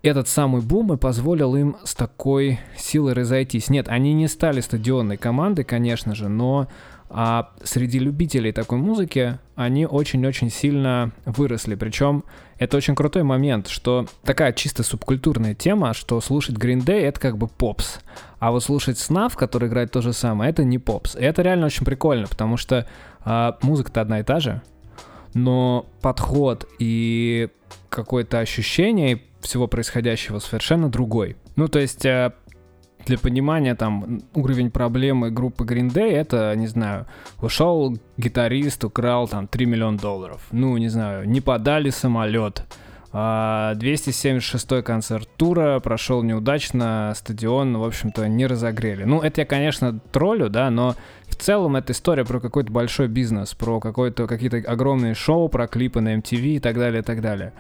этот 0.02 0.28
самый 0.28 0.64
бум 0.64 0.94
и 0.94 0.98
позволил 0.98 1.56
им 1.56 1.76
с 1.84 1.94
такой 1.94 2.60
силой 2.78 3.14
разойтись. 3.14 3.70
Нет, 3.70 3.90
они 3.90 4.14
не 4.14 4.28
стали 4.28 4.60
стадионной 4.60 5.18
командой, 5.18 5.66
конечно 5.66 6.16
же, 6.16 6.30
но 6.30 6.68
а 7.10 7.50
среди 7.64 7.98
любителей 7.98 8.52
такой 8.52 8.78
музыки 8.78 9.40
они 9.56 9.86
очень-очень 9.86 10.52
сильно 10.52 11.12
выросли. 11.26 11.76
Причем 11.76 12.24
это 12.58 12.78
очень 12.78 12.96
крутой 12.96 13.24
момент, 13.24 13.68
что 13.68 14.06
такая 14.24 14.54
чисто 14.54 14.84
субкультурная 14.84 15.56
тема, 15.56 15.94
что 15.94 16.22
слушать 16.22 16.56
Green 16.56 16.86
Day 16.86 17.02
это 17.02 17.20
как 17.20 17.38
бы 17.38 17.48
попс. 17.48 18.00
А 18.38 18.52
вот 18.52 18.64
слушать 18.64 18.98
Snuff, 18.98 19.36
который 19.36 19.70
играет 19.70 19.92
то 19.92 20.02
же 20.02 20.14
самое, 20.14 20.52
это 20.52 20.64
не 20.64 20.78
попс. 20.78 21.16
И 21.16 21.22
это 21.22 21.42
реально 21.42 21.66
очень 21.66 21.86
прикольно, 21.86 22.28
потому 22.28 22.58
что 22.58 22.86
а, 23.22 23.58
музыка-то 23.62 24.02
одна 24.02 24.20
и 24.20 24.24
та 24.24 24.40
же, 24.40 24.62
но 25.34 25.88
подход 26.02 26.68
и 26.78 27.50
какое-то 27.90 28.40
ощущение 28.40 29.22
всего 29.42 29.68
происходящего 29.68 30.40
совершенно 30.40 30.90
другой. 30.90 31.38
Ну, 31.56 31.68
то 31.68 31.80
есть 31.80 32.06
э, 32.06 32.34
для 33.06 33.18
понимания, 33.18 33.76
там, 33.76 34.22
уровень 34.34 34.72
проблемы 34.72 35.32
группы 35.32 35.64
Green 35.64 35.92
Day, 35.92 36.12
это, 36.12 36.56
не 36.56 36.68
знаю, 36.68 37.06
ушел 37.42 37.98
гитарист, 38.18 38.84
украл, 38.84 39.28
там, 39.28 39.48
3 39.48 39.66
миллиона 39.66 39.98
долларов. 39.98 40.42
Ну, 40.52 40.78
не 40.78 40.90
знаю, 40.90 41.28
не 41.28 41.42
подали 41.42 41.90
самолет. 41.90 42.64
276-й 43.12 44.80
а, 44.80 44.82
концерт 44.84 45.28
тура 45.36 45.80
прошел 45.80 46.22
неудачно, 46.22 47.14
стадион, 47.16 47.78
в 47.78 47.84
общем-то, 47.84 48.28
не 48.28 48.46
разогрели. 48.46 49.04
Ну, 49.04 49.22
это 49.22 49.42
я, 49.42 49.46
конечно, 49.46 50.00
троллю, 50.12 50.50
да, 50.50 50.70
но 50.70 50.96
в 51.28 51.36
целом 51.36 51.76
это 51.76 51.94
история 51.94 52.24
про 52.24 52.40
какой-то 52.40 52.72
большой 52.72 53.08
бизнес, 53.08 53.56
про 53.56 53.80
какой-то 53.80 54.28
какие-то 54.28 54.58
огромные 54.58 55.16
шоу, 55.16 55.50
про 55.50 55.68
клипы 55.68 56.02
на 56.02 56.16
MTV 56.18 56.58
и 56.58 56.60
так 56.60 56.76
далее, 56.76 57.02
и 57.02 57.04
так 57.04 57.22
далее. 57.22 57.54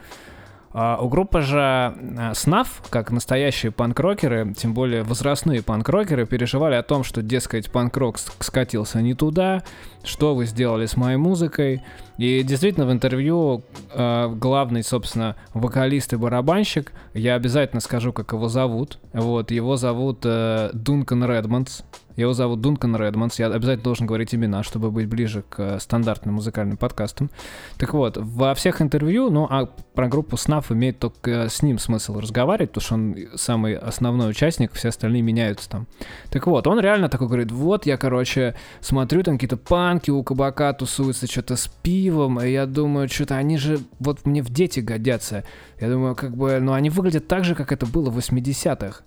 А 0.71 0.99
у 1.01 1.10
группы 1.10 1.41
же 1.41 1.95
Снаф, 2.34 2.84
как 2.89 3.12
настоящие 3.12 3.71
панк-рокеры, 3.71 4.53
тем 4.55 4.73
более 4.73 5.03
возрастные 5.03 5.63
панк-рокеры, 5.63 6.25
переживали 6.25 6.75
о 6.75 6.84
том, 6.84 7.03
что, 7.03 7.21
дескать, 7.21 7.71
панк-рок 7.71 8.19
скатился 8.19 9.01
не 9.01 9.15
туда, 9.15 9.63
что 10.03 10.36
вы 10.36 10.45
сделали 10.45 10.86
с 10.86 10.95
моей 10.95 11.17
музыкой. 11.17 11.82
И 12.17 12.43
действительно 12.43 12.86
в 12.86 12.91
интервью 12.91 13.63
э, 13.93 14.27
главный, 14.36 14.84
собственно, 14.84 15.36
вокалист 15.53 16.13
и 16.13 16.17
барабанщик, 16.17 16.91
я 17.13 17.36
обязательно 17.36 17.79
скажу, 17.79 18.13
как 18.13 18.34
его 18.34 18.47
зовут. 18.47 18.99
Вот, 19.13 19.51
его 19.51 19.75
зовут 19.75 20.19
э, 20.23 20.69
Дункан 20.73 21.23
Редмондс. 21.23 21.82
Его 22.19 22.34
зовут 22.34 22.60
Дункан 22.60 22.97
Редмонс. 22.97 23.39
Я 23.39 23.47
обязательно 23.47 23.82
должен 23.84 24.05
говорить 24.05 24.36
имена, 24.36 24.62
чтобы 24.62 24.91
быть 24.91 25.08
ближе 25.08 25.45
к 25.47 25.58
э, 25.58 25.79
стандартным 25.79 26.36
музыкальным 26.36 26.75
подкастам. 26.75 27.29
Так 27.77 27.93
вот, 27.93 28.17
во 28.17 28.53
всех 28.55 28.82
интервью, 28.82 29.29
ну, 29.29 29.47
а 29.49 29.67
про 29.93 30.10
группу 30.10 30.36
Snuff 30.36 30.65
имеет 30.73 30.99
только 30.99 31.32
э, 31.32 31.49
с 31.49 31.62
ним 31.62 31.79
смысл 31.79 32.19
разговаривать, 32.19 32.71
потому 32.71 32.84
что 32.84 32.95
он 32.95 33.15
самый 33.36 33.73
основной 33.73 34.32
участник, 34.32 34.73
все 34.73 34.89
остальные 34.89 35.21
меняются 35.21 35.69
там. 35.69 35.88
Так 36.29 36.45
вот, 36.47 36.67
он 36.67 36.82
реально 36.82 37.08
такой 37.08 37.27
говорит, 37.27 37.53
вот 37.53 37.86
я, 37.86 37.95
короче, 37.95 38.53
смотрю, 38.82 39.23
там 39.23 39.36
какие-то 39.36 39.55
панки 39.55 40.12
у 40.12 40.21
кабака 40.21 40.73
тусуются, 40.73 41.25
что-то 41.25 41.55
с 41.55 41.69
пивом, 41.69 42.41
и 42.41 42.51
я 42.51 42.65
думаю, 42.65 43.08
что-то 43.08 43.38
они 43.38 43.58
же 43.58 43.79
вот 43.99 44.25
мне 44.25 44.43
в 44.43 44.49
дети 44.49 44.82
годятся. 44.82 45.45
Я 45.79 45.89
думаю, 45.89 46.15
как 46.15 46.36
бы, 46.36 46.60
ну, 46.60 46.73
они 46.73 46.89
выглядят 46.89 47.29
так 47.29 47.45
же, 47.45 47.55
как 47.55 47.71
это 47.71 47.86
было 47.86 48.10
в 48.10 48.17
80-х. 48.17 49.03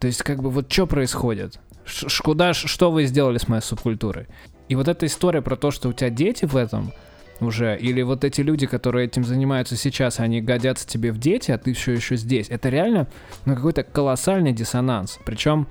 То 0.00 0.08
есть, 0.08 0.22
как 0.24 0.42
бы, 0.42 0.50
вот 0.50 0.70
что 0.70 0.88
происходит? 0.88 1.60
Ш 1.86 2.22
куда, 2.22 2.52
что 2.52 2.90
вы 2.90 3.04
сделали 3.06 3.38
с 3.38 3.48
моей 3.48 3.62
субкультурой? 3.62 4.26
И 4.68 4.74
вот 4.74 4.88
эта 4.88 5.06
история 5.06 5.42
про 5.42 5.56
то, 5.56 5.70
что 5.70 5.88
у 5.88 5.92
тебя 5.92 6.10
дети 6.10 6.44
в 6.44 6.56
этом 6.56 6.92
уже, 7.40 7.76
или 7.78 8.02
вот 8.02 8.24
эти 8.24 8.40
люди, 8.40 8.66
которые 8.66 9.06
этим 9.06 9.24
занимаются 9.24 9.76
сейчас, 9.76 10.20
они 10.20 10.40
годятся 10.40 10.86
тебе 10.86 11.12
в 11.12 11.18
дети, 11.18 11.50
а 11.50 11.58
ты 11.58 11.72
все 11.74 11.92
еще 11.92 12.16
здесь. 12.16 12.48
Это 12.48 12.68
реально 12.68 13.06
ну, 13.44 13.54
какой-то 13.54 13.82
колоссальный 13.84 14.52
диссонанс. 14.52 15.18
Причем 15.24 15.68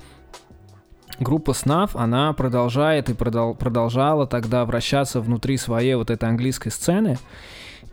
группа 1.19 1.51
Snuff, 1.51 1.91
она 1.95 2.31
продолжает 2.33 3.09
и 3.09 3.13
продол 3.13 3.55
продолжала 3.55 4.27
тогда 4.27 4.65
вращаться 4.65 5.21
внутри 5.21 5.57
своей 5.57 5.95
вот 5.95 6.09
этой 6.09 6.29
английской 6.29 6.69
сцены. 6.69 7.17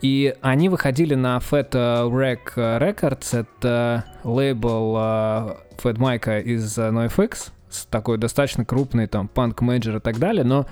И 0.02 0.35
они 0.40 0.68
выходили 0.68 1.14
на 1.14 1.38
Fat 1.38 1.70
Rec 1.70 2.54
Records, 2.56 3.38
это 3.38 4.04
лейбл 4.24 4.96
Fat 4.96 5.96
Mike 5.96 6.42
из 6.42 6.76
uh, 6.76 6.90
NoFX, 6.90 7.52
такой 7.90 8.18
достаточно 8.18 8.64
крупный 8.64 9.06
там 9.06 9.28
панк-менеджер 9.28 9.96
и 9.96 10.00
так 10.00 10.18
далее, 10.18 10.44
но 10.44 10.66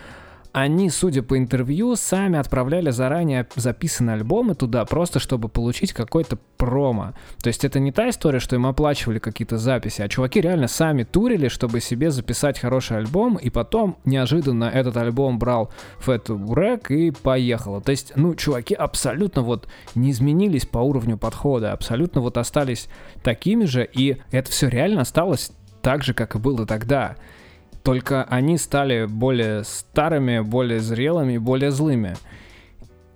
они, 0.52 0.90
судя 0.90 1.22
по 1.22 1.38
интервью, 1.38 1.94
сами 1.96 2.38
отправляли 2.38 2.90
заранее 2.90 3.46
записанные 3.54 4.14
альбомы 4.14 4.54
туда, 4.54 4.84
просто 4.84 5.20
чтобы 5.20 5.48
получить 5.48 5.92
какой-то 5.92 6.38
промо. 6.56 7.12
То 7.42 7.48
есть 7.48 7.64
это 7.64 7.78
не 7.78 7.92
та 7.92 8.10
история, 8.10 8.40
что 8.40 8.56
им 8.56 8.66
оплачивали 8.66 9.18
какие-то 9.18 9.58
записи, 9.58 10.02
а 10.02 10.08
чуваки 10.08 10.40
реально 10.40 10.66
сами 10.66 11.04
турили, 11.04 11.48
чтобы 11.48 11.80
себе 11.80 12.10
записать 12.10 12.58
хороший 12.58 12.98
альбом, 12.98 13.36
и 13.36 13.48
потом 13.50 13.96
неожиданно 14.04 14.64
этот 14.64 14.96
альбом 14.96 15.38
брал 15.38 15.70
Fat 16.04 16.26
Wreck 16.26 16.92
и 16.92 17.10
поехало. 17.12 17.80
То 17.80 17.92
есть, 17.92 18.12
ну, 18.16 18.34
чуваки 18.34 18.74
абсолютно 18.74 19.42
вот 19.42 19.68
не 19.94 20.10
изменились 20.10 20.66
по 20.66 20.78
уровню 20.78 21.16
подхода, 21.16 21.72
абсолютно 21.72 22.20
вот 22.20 22.36
остались 22.36 22.88
такими 23.22 23.66
же, 23.66 23.88
и 23.90 24.16
это 24.32 24.50
все 24.50 24.68
реально 24.68 25.02
осталось 25.02 25.52
так 25.82 26.02
же, 26.02 26.14
как 26.14 26.34
и 26.34 26.38
было 26.38 26.66
тогда. 26.66 27.16
Только 27.82 28.24
они 28.24 28.58
стали 28.58 29.06
более 29.06 29.64
старыми, 29.64 30.40
более 30.40 30.80
зрелыми, 30.80 31.38
более 31.38 31.70
злыми. 31.70 32.14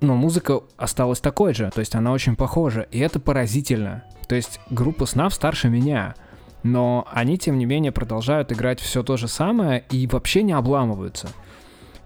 Но 0.00 0.14
музыка 0.14 0.61
осталась 0.77 1.20
такой 1.20 1.55
же, 1.55 1.70
то 1.74 1.81
есть 1.81 1.94
она 1.94 2.12
очень 2.12 2.37
похожа, 2.37 2.83
и 2.83 2.98
это 2.98 3.20
поразительно. 3.20 4.05
То 4.29 4.35
есть 4.35 4.61
группа 4.70 5.07
Снав 5.07 5.33
старше 5.35 5.68
меня, 5.68 6.14
но 6.62 7.07
они, 7.11 7.38
тем 7.38 7.59
не 7.59 7.66
менее, 7.66 7.92
продолжают 7.92 8.53
играть 8.53 8.81
все 8.81 9.03
то 9.03 9.16
же 9.16 9.29
самое 9.29 9.85
и 9.90 10.07
вообще 10.07 10.42
не 10.42 10.53
обламываются. 10.53 11.29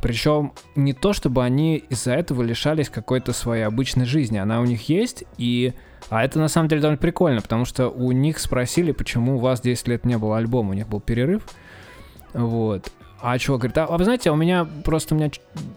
Причем 0.01 0.53
не 0.77 0.92
то, 0.92 1.12
чтобы 1.12 1.44
они 1.44 1.77
из-за 1.77 2.12
этого 2.12 2.42
лишались 2.42 2.88
какой-то 2.88 3.33
своей 3.33 3.62
обычной 3.62 4.05
жизни, 4.05 4.38
она 4.38 4.61
у 4.61 4.64
них 4.64 4.88
есть, 4.88 5.25
и 5.38 5.75
а 6.11 6.25
это 6.25 6.39
на 6.39 6.49
самом 6.49 6.69
деле 6.69 6.81
довольно 6.81 6.99
прикольно, 6.99 7.41
потому 7.41 7.65
что 7.65 7.89
у 7.89 8.13
них 8.13 8.39
спросили, 8.39 8.93
почему 8.93 9.37
у 9.37 9.39
вас 9.39 9.61
10 9.61 9.89
лет 9.89 10.05
не 10.05 10.17
было 10.19 10.39
альбома, 10.39 10.71
у 10.71 10.75
них 10.75 10.89
был 10.89 11.01
перерыв. 11.01 11.43
Вот. 12.33 12.91
А 13.21 13.37
чувак 13.39 13.63
говорит, 13.63 13.79
а, 13.79 13.85
а 13.87 13.99
вы 13.99 14.05
знаете, 14.05 14.31
у 14.31 14.37
меня 14.37 14.65
просто 14.85 15.15
у 15.15 15.19
меня 15.19 15.31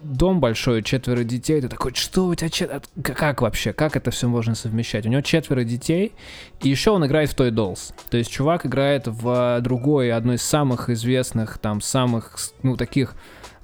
дом 0.04 0.40
большой, 0.40 0.84
четверо 0.84 1.24
детей. 1.24 1.60
Ты 1.60 1.70
такой, 1.70 1.94
что 1.96 2.28
у 2.28 2.36
тебя 2.36 2.50
четверо? 2.50 2.84
Как 3.02 3.42
вообще? 3.42 3.74
Как 3.74 3.96
это 3.96 4.12
все 4.12 4.28
можно 4.28 4.54
совмещать? 4.54 5.08
У 5.08 5.10
него 5.10 5.22
четверо 5.22 5.64
детей, 5.64 6.14
и 6.62 6.70
еще 6.70 6.92
он 6.92 7.06
играет 7.06 7.32
в 7.32 7.36
Toy 7.36 7.50
Dolls. 7.50 7.94
То 8.12 8.18
есть 8.18 8.30
чувак 8.30 8.68
играет 8.68 9.08
в 9.08 9.60
другой, 9.62 10.12
одной 10.12 10.36
из 10.36 10.44
самых 10.44 10.90
известных, 10.92 11.58
там, 11.58 11.82
самых, 11.82 12.38
ну, 12.62 12.78
таких 12.78 13.16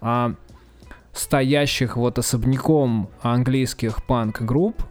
а, 0.02 0.34
стоящих 1.13 1.98
вот 1.98 2.17
особняком 2.17 3.10
английских 3.22 4.04
панк-групп, 4.06 4.82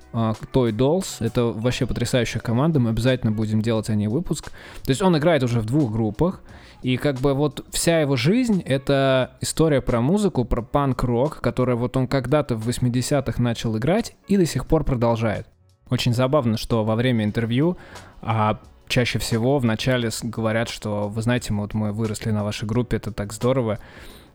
Toy 0.52 0.72
Dolls. 0.72 1.16
Это 1.20 1.44
вообще 1.44 1.86
потрясающая 1.86 2.40
команда, 2.40 2.80
мы 2.80 2.90
обязательно 2.90 3.32
будем 3.32 3.62
делать 3.62 3.90
о 3.90 3.94
ней 3.94 4.08
выпуск. 4.08 4.50
То 4.84 4.90
есть 4.90 5.02
он 5.02 5.16
играет 5.16 5.42
уже 5.42 5.60
в 5.60 5.66
двух 5.66 5.92
группах, 5.92 6.42
и 6.82 6.96
как 6.96 7.16
бы 7.20 7.34
вот 7.34 7.64
вся 7.70 8.00
его 8.00 8.16
жизнь— 8.16 8.62
это 8.66 9.32
история 9.40 9.80
про 9.80 10.00
музыку, 10.00 10.44
про 10.44 10.62
панк-рок, 10.62 11.40
которая 11.40 11.76
вот 11.76 11.96
он 11.96 12.06
когда-то 12.06 12.56
в 12.56 12.68
80-х 12.68 13.42
начал 13.42 13.76
играть 13.76 14.16
и 14.28 14.36
до 14.36 14.46
сих 14.46 14.66
пор 14.66 14.84
продолжает. 14.84 15.46
Очень 15.90 16.14
забавно, 16.14 16.56
что 16.56 16.84
во 16.84 16.96
время 16.96 17.24
интервью 17.24 17.76
а, 18.20 18.60
чаще 18.88 19.18
всего 19.18 19.58
вначале 19.58 20.10
говорят, 20.22 20.68
что, 20.68 21.08
вы 21.08 21.22
знаете, 21.22 21.52
мы 21.52 21.62
вот 21.62 21.74
мы 21.74 21.92
выросли 21.92 22.30
на 22.30 22.44
вашей 22.44 22.66
группе, 22.66 22.96
это 22.96 23.12
так 23.12 23.32
здорово. 23.32 23.78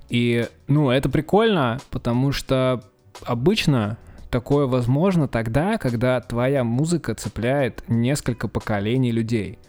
И, 0.09 0.47
ну, 0.67 0.89
это 0.89 1.09
прикольно, 1.09 1.79
потому 1.89 2.31
что 2.31 2.83
обычно 3.23 3.97
такое 4.31 4.65
возможно 4.65 5.27
тогда, 5.27 5.77
когда 5.77 6.19
твоя 6.21 6.63
музыка 6.63 7.13
цепляет 7.13 7.83
несколько 7.87 8.47
поколений 8.47 9.11
людей. 9.11 9.59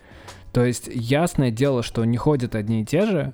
То 0.52 0.64
есть 0.64 0.88
ясное 0.92 1.50
дело, 1.50 1.82
что 1.82 2.04
не 2.04 2.16
ходят 2.16 2.54
одни 2.54 2.82
и 2.82 2.86
те 2.86 3.06
же, 3.06 3.32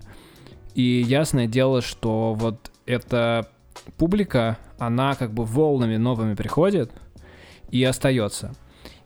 и 0.74 0.82
ясное 0.82 1.46
дело, 1.46 1.82
что 1.82 2.34
вот 2.34 2.72
эта 2.86 3.48
публика, 3.96 4.58
она 4.78 5.14
как 5.14 5.32
бы 5.32 5.44
волнами 5.44 5.96
новыми 5.96 6.34
приходит 6.34 6.90
и 7.70 7.82
остается. 7.84 8.54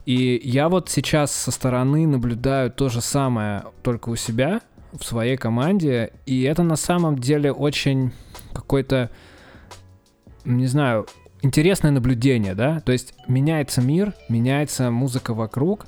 И 0.05 0.39
я 0.43 0.69
вот 0.69 0.89
сейчас 0.89 1.31
со 1.31 1.51
стороны 1.51 2.07
наблюдаю 2.07 2.71
то 2.71 2.89
же 2.89 3.01
самое, 3.01 3.65
только 3.81 4.09
у 4.09 4.15
себя, 4.15 4.61
в 4.91 5.03
своей 5.03 5.37
команде, 5.37 6.13
и 6.25 6.43
это 6.43 6.61
на 6.61 6.75
самом 6.75 7.17
деле 7.17 7.51
очень 7.51 8.11
какой-то, 8.53 9.09
не 10.45 10.67
знаю, 10.67 11.07
интересное 11.43 11.91
наблюдение, 11.91 12.55
да, 12.55 12.79
то 12.79 12.91
есть 12.91 13.13
меняется 13.27 13.81
мир, 13.81 14.13
меняется 14.29 14.89
музыка 14.89 15.33
вокруг, 15.33 15.85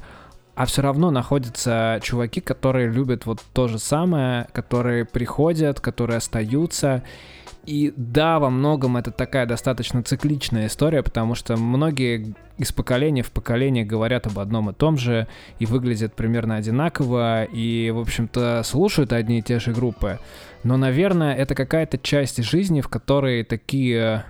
а 0.54 0.66
все 0.66 0.82
равно 0.82 1.10
находятся 1.12 2.00
чуваки, 2.04 2.42
которые 2.42 2.90
любят 2.90 3.26
вот 3.26 3.42
то 3.54 3.68
же 3.68 3.80
самое, 3.80 4.48
которые 4.54 5.06
приходят, 5.06 5.80
которые 5.80 6.18
остаются, 6.18 7.04
и 7.66 7.94
да, 7.96 8.38
во 8.40 8.50
многом 8.52 8.96
это 8.96 9.12
такая 9.12 9.48
достаточно 9.48 10.04
цикличная 10.04 10.68
история, 10.68 11.02
потому 11.02 11.34
что 11.34 11.58
многие 11.58 12.36
из 12.58 12.72
поколения 12.72 13.24
в 13.24 13.32
поколение 13.32 13.84
говорят 13.84 14.28
об 14.28 14.38
одном 14.38 14.70
и 14.70 14.74
том 14.74 14.98
же, 14.98 15.28
и 15.58 15.66
выглядят 15.66 16.14
примерно 16.14 16.58
одинаково, 16.58 17.44
и, 17.46 17.90
в 17.92 18.00
общем-то, 18.00 18.62
слушают 18.64 19.14
одни 19.14 19.40
и 19.40 19.42
те 19.42 19.60
же 19.60 19.72
группы. 19.72 20.20
Но, 20.64 20.78
наверное, 20.78 21.34
это 21.34 21.56
какая-то 21.56 21.98
часть 21.98 22.44
жизни, 22.44 22.82
в 22.82 22.88
которой 22.88 23.44
такие 23.44 24.26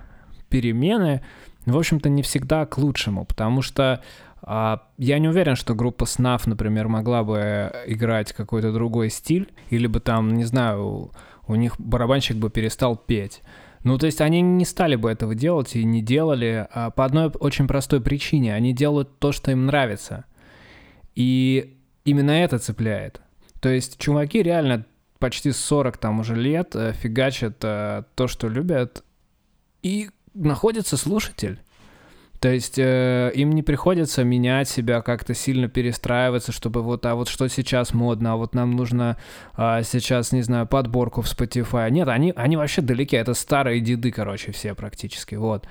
перемены, 0.56 1.20
в 1.66 1.76
общем-то, 1.76 2.08
не 2.08 2.22
всегда 2.22 2.64
к 2.64 2.78
лучшему, 2.78 3.26
потому 3.26 3.60
что 3.60 4.02
а, 4.40 4.88
я 4.96 5.18
не 5.18 5.28
уверен, 5.28 5.54
что 5.54 5.74
группа 5.74 6.04
Snuff, 6.04 6.44
например, 6.46 6.88
могла 6.88 7.24
бы 7.24 7.70
играть 7.86 8.32
какой-то 8.32 8.72
другой 8.72 9.10
стиль, 9.10 9.52
или 9.68 9.86
бы 9.86 10.00
там, 10.00 10.32
не 10.32 10.44
знаю, 10.44 11.10
у 11.46 11.54
них 11.56 11.78
барабанщик 11.78 12.38
бы 12.38 12.48
перестал 12.48 12.96
петь. 12.96 13.42
Ну, 13.84 13.98
то 13.98 14.06
есть 14.06 14.22
они 14.22 14.40
не 14.40 14.64
стали 14.64 14.96
бы 14.96 15.10
этого 15.10 15.34
делать 15.34 15.76
и 15.76 15.84
не 15.84 16.00
делали 16.00 16.66
а 16.72 16.90
по 16.90 17.04
одной 17.04 17.26
очень 17.26 17.68
простой 17.68 18.00
причине. 18.00 18.54
Они 18.54 18.72
делают 18.72 19.18
то, 19.18 19.30
что 19.30 19.50
им 19.50 19.66
нравится. 19.66 20.24
И 21.14 21.76
именно 22.04 22.30
это 22.30 22.58
цепляет. 22.58 23.20
То 23.60 23.68
есть 23.68 23.98
чуваки 23.98 24.42
реально 24.42 24.86
почти 25.18 25.52
40 25.52 25.98
там 25.98 26.20
уже 26.20 26.34
лет 26.34 26.74
э, 26.74 26.94
фигачат 26.94 27.58
э, 27.62 28.04
то, 28.14 28.26
что 28.26 28.48
любят, 28.48 29.04
и 29.82 30.08
находится 30.36 30.96
слушатель. 30.96 31.60
То 32.40 32.50
есть 32.50 32.78
э, 32.78 33.32
им 33.34 33.50
не 33.50 33.62
приходится 33.62 34.22
менять 34.22 34.68
себя, 34.68 35.00
как-то 35.00 35.34
сильно 35.34 35.68
перестраиваться, 35.68 36.52
чтобы 36.52 36.82
вот, 36.82 37.06
а 37.06 37.14
вот 37.14 37.28
что 37.28 37.48
сейчас 37.48 37.94
модно, 37.94 38.34
а 38.34 38.36
вот 38.36 38.54
нам 38.54 38.72
нужно 38.72 39.16
а, 39.54 39.82
сейчас, 39.82 40.32
не 40.32 40.42
знаю, 40.42 40.66
подборку 40.66 41.22
в 41.22 41.26
Spotify. 41.26 41.90
Нет, 41.90 42.08
они, 42.08 42.32
они 42.36 42.56
вообще 42.56 42.82
далеки, 42.82 43.16
это 43.16 43.32
старые 43.32 43.80
деды, 43.80 44.10
короче, 44.10 44.52
все 44.52 44.74
практически, 44.74 45.34
вот. 45.34 45.66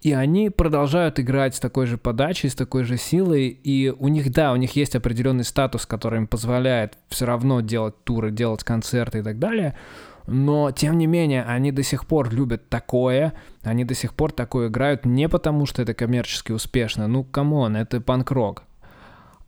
И 0.00 0.14
они 0.14 0.48
продолжают 0.48 1.20
играть 1.20 1.54
с 1.54 1.60
такой 1.60 1.84
же 1.84 1.98
подачей, 1.98 2.48
с 2.48 2.54
такой 2.54 2.84
же 2.84 2.96
силой, 2.96 3.48
и 3.48 3.90
у 3.90 4.08
них, 4.08 4.32
да, 4.32 4.52
у 4.52 4.56
них 4.56 4.74
есть 4.74 4.96
определенный 4.96 5.44
статус, 5.44 5.84
который 5.84 6.20
им 6.20 6.26
позволяет 6.26 6.96
все 7.10 7.26
равно 7.26 7.60
делать 7.60 8.02
туры, 8.04 8.30
делать 8.30 8.64
концерты 8.64 9.18
и 9.18 9.22
так 9.22 9.38
далее, 9.38 9.76
но, 10.26 10.70
тем 10.70 10.98
не 10.98 11.06
менее, 11.06 11.44
они 11.44 11.72
до 11.72 11.82
сих 11.82 12.06
пор 12.06 12.32
любят 12.32 12.68
такое, 12.68 13.32
они 13.62 13.84
до 13.84 13.94
сих 13.94 14.14
пор 14.14 14.32
такое 14.32 14.68
играют 14.68 15.04
не 15.04 15.28
потому, 15.28 15.66
что 15.66 15.82
это 15.82 15.94
коммерчески 15.94 16.52
успешно, 16.52 17.08
ну, 17.08 17.24
come 17.24 17.54
on, 17.54 17.76
это 17.76 18.00
панк-рок, 18.00 18.64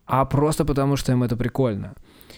а 0.05 0.25
просто 0.25 0.65
потому, 0.65 0.95
что 0.95 1.11
им 1.11 1.23
это 1.23 1.35
прикольно. 1.37 1.93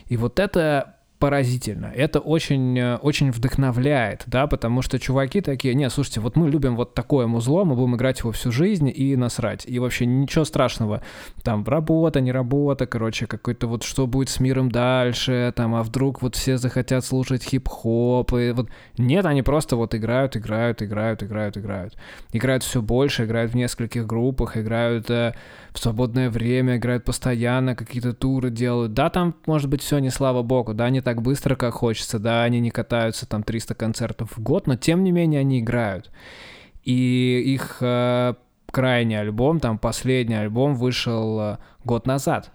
И 0.07 0.17
вот 0.17 0.39
это 0.39 0.94
поразительно. 1.19 1.91
Это 1.95 2.19
очень, 2.19 2.77
э, 2.77 2.97
очень 2.97 3.31
вдохновляет, 3.31 4.23
да, 4.27 4.47
потому 4.47 4.81
что 4.81 4.99
чуваки 4.99 5.41
такие, 5.41 5.73
не, 5.73 5.89
слушайте, 5.89 6.19
вот 6.19 6.35
мы 6.35 6.49
любим 6.49 6.75
вот 6.75 6.93
такое 6.93 7.25
музло, 7.27 7.63
мы 7.63 7.75
будем 7.75 7.95
играть 7.95 8.19
его 8.19 8.31
всю 8.31 8.51
жизнь 8.51 8.91
и 8.93 9.15
насрать. 9.15 9.65
И 9.65 9.79
вообще 9.79 10.05
ничего 10.05 10.43
страшного. 10.43 11.01
Там 11.43 11.63
работа, 11.65 12.19
не 12.21 12.31
работа, 12.31 12.85
короче, 12.85 13.27
какой-то 13.27 13.67
вот 13.67 13.83
что 13.83 14.07
будет 14.07 14.29
с 14.29 14.39
миром 14.39 14.69
дальше, 14.69 15.53
там, 15.55 15.75
а 15.75 15.83
вдруг 15.83 16.21
вот 16.21 16.35
все 16.35 16.57
захотят 16.57 17.05
слушать 17.05 17.43
хип-хоп, 17.43 18.33
и 18.33 18.51
вот... 18.51 18.69
Нет, 18.97 19.25
они 19.25 19.41
просто 19.41 19.77
вот 19.77 19.95
играют, 19.95 20.35
играют, 20.35 20.83
играют, 20.83 21.23
играют, 21.23 21.57
играют. 21.57 21.97
Играют 22.33 22.63
все 22.63 22.81
больше, 22.81 23.23
играют 23.23 23.53
в 23.53 23.55
нескольких 23.55 24.05
группах, 24.05 24.57
играют 24.57 25.09
э, 25.09 25.33
в 25.71 25.79
свободное 25.79 26.29
время, 26.29 26.77
играют 26.77 27.05
постоянно, 27.05 27.75
какие-то 27.75 28.13
туры 28.13 28.49
делают. 28.49 28.93
Да, 28.93 29.09
там, 29.09 29.35
может 29.45 29.69
быть, 29.69 29.81
все 29.81 29.99
не 29.99 30.09
слава 30.09 30.41
богу, 30.41 30.73
да, 30.73 30.89
не 30.89 31.01
так 31.05 31.21
быстро, 31.21 31.55
как 31.55 31.73
хочется, 31.75 32.19
да, 32.19 32.43
они 32.43 32.59
не 32.59 32.71
катаются 32.71 33.25
там 33.25 33.43
300 33.43 33.75
концертов 33.75 34.35
в 34.35 34.41
год, 34.41 34.67
но 34.67 34.75
тем 34.75 35.03
не 35.05 35.11
менее 35.11 35.39
они 35.39 35.61
играют. 35.61 36.11
И 36.83 37.41
их 37.45 37.77
э, 37.79 38.33
крайний 38.69 39.19
альбом, 39.19 39.61
там 39.61 39.77
последний 39.77 40.35
альбом 40.35 40.75
вышел 40.75 41.39
э, 41.39 41.57
год 41.85 42.05
назад. 42.05 42.51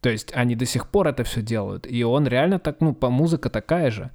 То 0.00 0.10
есть 0.10 0.32
они 0.34 0.54
до 0.54 0.66
сих 0.66 0.88
пор 0.88 1.08
это 1.08 1.24
все 1.24 1.40
делают. 1.40 1.86
И 1.90 2.04
он 2.04 2.26
реально 2.26 2.58
так, 2.58 2.80
ну, 2.80 2.94
по 2.94 3.08
музыка 3.08 3.48
такая 3.48 3.90
же. 3.90 4.10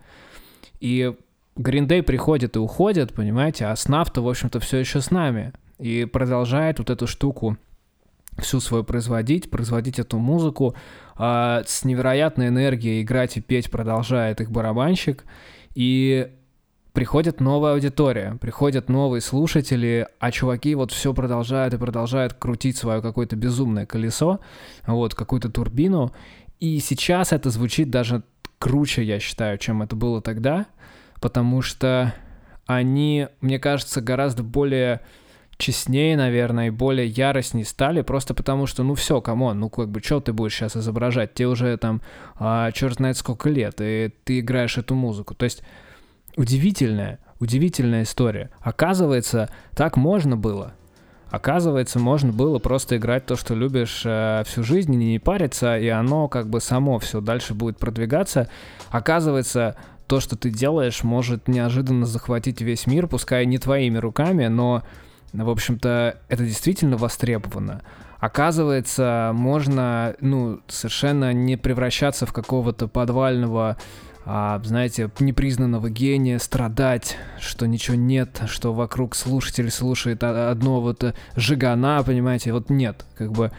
И 0.80 1.14
Green 1.58 1.88
Day 1.88 2.04
приходит 2.04 2.56
и 2.56 2.60
уходит, 2.60 3.14
понимаете, 3.14 3.66
а 3.66 3.76
Снафта, 3.76 4.22
в 4.22 4.30
общем-то, 4.30 4.60
все 4.60 4.78
еще 4.78 5.02
с 5.02 5.12
нами. 5.12 5.54
И 5.80 6.06
продолжает 6.06 6.80
вот 6.80 6.90
эту 6.90 7.08
штуку 7.08 7.58
всю 8.38 8.60
свою 8.60 8.84
производить, 8.84 9.50
производить 9.50 10.00
эту 10.00 10.18
музыку. 10.18 10.76
А, 11.16 11.64
с 11.66 11.86
невероятной 11.86 12.48
энергией 12.48 13.02
играть 13.02 13.38
и 13.38 13.42
петь 13.42 13.70
продолжает 13.70 14.42
их 14.42 14.52
барабанщик. 14.52 15.26
И 15.76 16.32
приходит 16.94 17.42
новая 17.42 17.74
аудитория, 17.74 18.38
приходят 18.40 18.90
новые 18.90 19.22
слушатели, 19.22 20.08
а 20.20 20.32
чуваки 20.32 20.76
вот 20.76 20.92
все 20.92 21.14
продолжают 21.14 21.74
и 21.74 21.78
продолжают 21.78 22.34
крутить 22.34 22.78
свое 22.78 23.02
какое-то 23.02 23.36
безумное 23.36 23.86
колесо, 23.86 24.40
вот, 24.86 25.16
какую-то 25.16 25.50
турбину. 25.50 26.12
И 26.60 26.80
сейчас 26.80 27.34
это 27.34 27.50
звучит 27.50 27.90
даже 27.90 28.24
круче, 28.60 29.04
я 29.04 29.20
считаю, 29.20 29.58
чем 29.58 29.82
это 29.82 29.96
было 29.96 30.22
тогда, 30.22 30.68
потому 31.20 31.62
что 31.62 32.14
они, 32.66 33.28
мне 33.42 33.60
кажется, 33.60 34.00
гораздо 34.00 34.44
более 34.44 35.02
честнее, 35.58 36.18
наверное, 36.18 36.68
и 36.68 36.72
более 36.72 37.08
яростней 37.08 37.64
стали, 37.64 38.02
просто 38.02 38.34
потому 38.34 38.68
что, 38.68 38.84
ну 38.84 38.96
все, 38.96 39.22
come 39.22 39.44
on, 39.44 39.60
ну 39.60 39.70
как 39.70 39.90
бы, 39.90 40.02
что 40.02 40.20
ты 40.20 40.34
будешь 40.34 40.56
сейчас 40.56 40.76
изображать? 40.76 41.34
Тебе 41.34 41.48
уже 41.48 41.78
там 41.78 42.02
а, 42.36 42.72
черт 42.72 42.96
знает 42.96 43.18
сколько 43.18 43.50
лет, 43.50 43.76
и 43.80 44.12
ты 44.24 44.40
играешь 44.40 44.78
эту 44.78 44.96
музыку. 44.96 45.36
То 45.36 45.46
есть 45.46 45.64
удивительная, 46.36 47.20
удивительная 47.40 48.04
история. 48.04 48.50
Оказывается, 48.62 49.50
так 49.76 49.98
можно 49.98 50.38
было. 50.38 50.74
Оказывается, 51.30 51.98
можно 51.98 52.32
было 52.32 52.60
просто 52.60 52.98
играть 52.98 53.26
то, 53.26 53.36
что 53.36 53.56
любишь 53.56 54.04
э, 54.06 54.44
всю 54.46 54.64
жизнь, 54.64 54.94
не 54.94 55.18
париться, 55.18 55.80
и 55.80 55.88
оно 55.88 56.28
как 56.28 56.48
бы 56.48 56.62
само 56.62 57.00
все 57.00 57.22
дальше 57.22 57.56
будет 57.56 57.80
продвигаться. 57.80 58.50
Оказывается, 58.92 59.76
то, 60.06 60.20
что 60.20 60.38
ты 60.38 60.52
делаешь, 60.52 61.04
может 61.04 61.48
неожиданно 61.48 62.06
захватить 62.06 62.62
весь 62.62 62.86
мир, 62.86 63.08
пускай 63.08 63.48
не 63.48 63.58
твоими 63.58 63.98
руками, 63.98 64.46
но 64.46 64.84
в 65.34 65.50
общем-то, 65.50 66.18
это 66.30 66.44
действительно 66.46 66.98
востребовано. 66.98 67.82
Оказывается, 68.20 69.32
можно, 69.34 70.16
ну, 70.22 70.62
совершенно 70.68 71.34
не 71.34 71.58
превращаться 71.58 72.26
в 72.26 72.32
какого-то 72.32 72.88
подвального, 72.88 73.78
а, 74.26 74.62
знаете, 74.64 75.12
непризнанного 75.20 75.90
гения, 75.90 76.40
страдать, 76.40 77.18
что 77.40 77.66
ничего 77.66 77.98
нет, 77.98 78.44
что 78.46 78.74
вокруг 78.74 79.16
слушатель 79.16 79.70
слушает 79.70 80.24
одно 80.24 80.80
вот 80.80 81.14
жигана, 81.36 82.02
понимаете, 82.06 82.54
вот 82.54 82.70
нет, 82.70 83.06
как 83.18 83.34
бы 83.34 83.52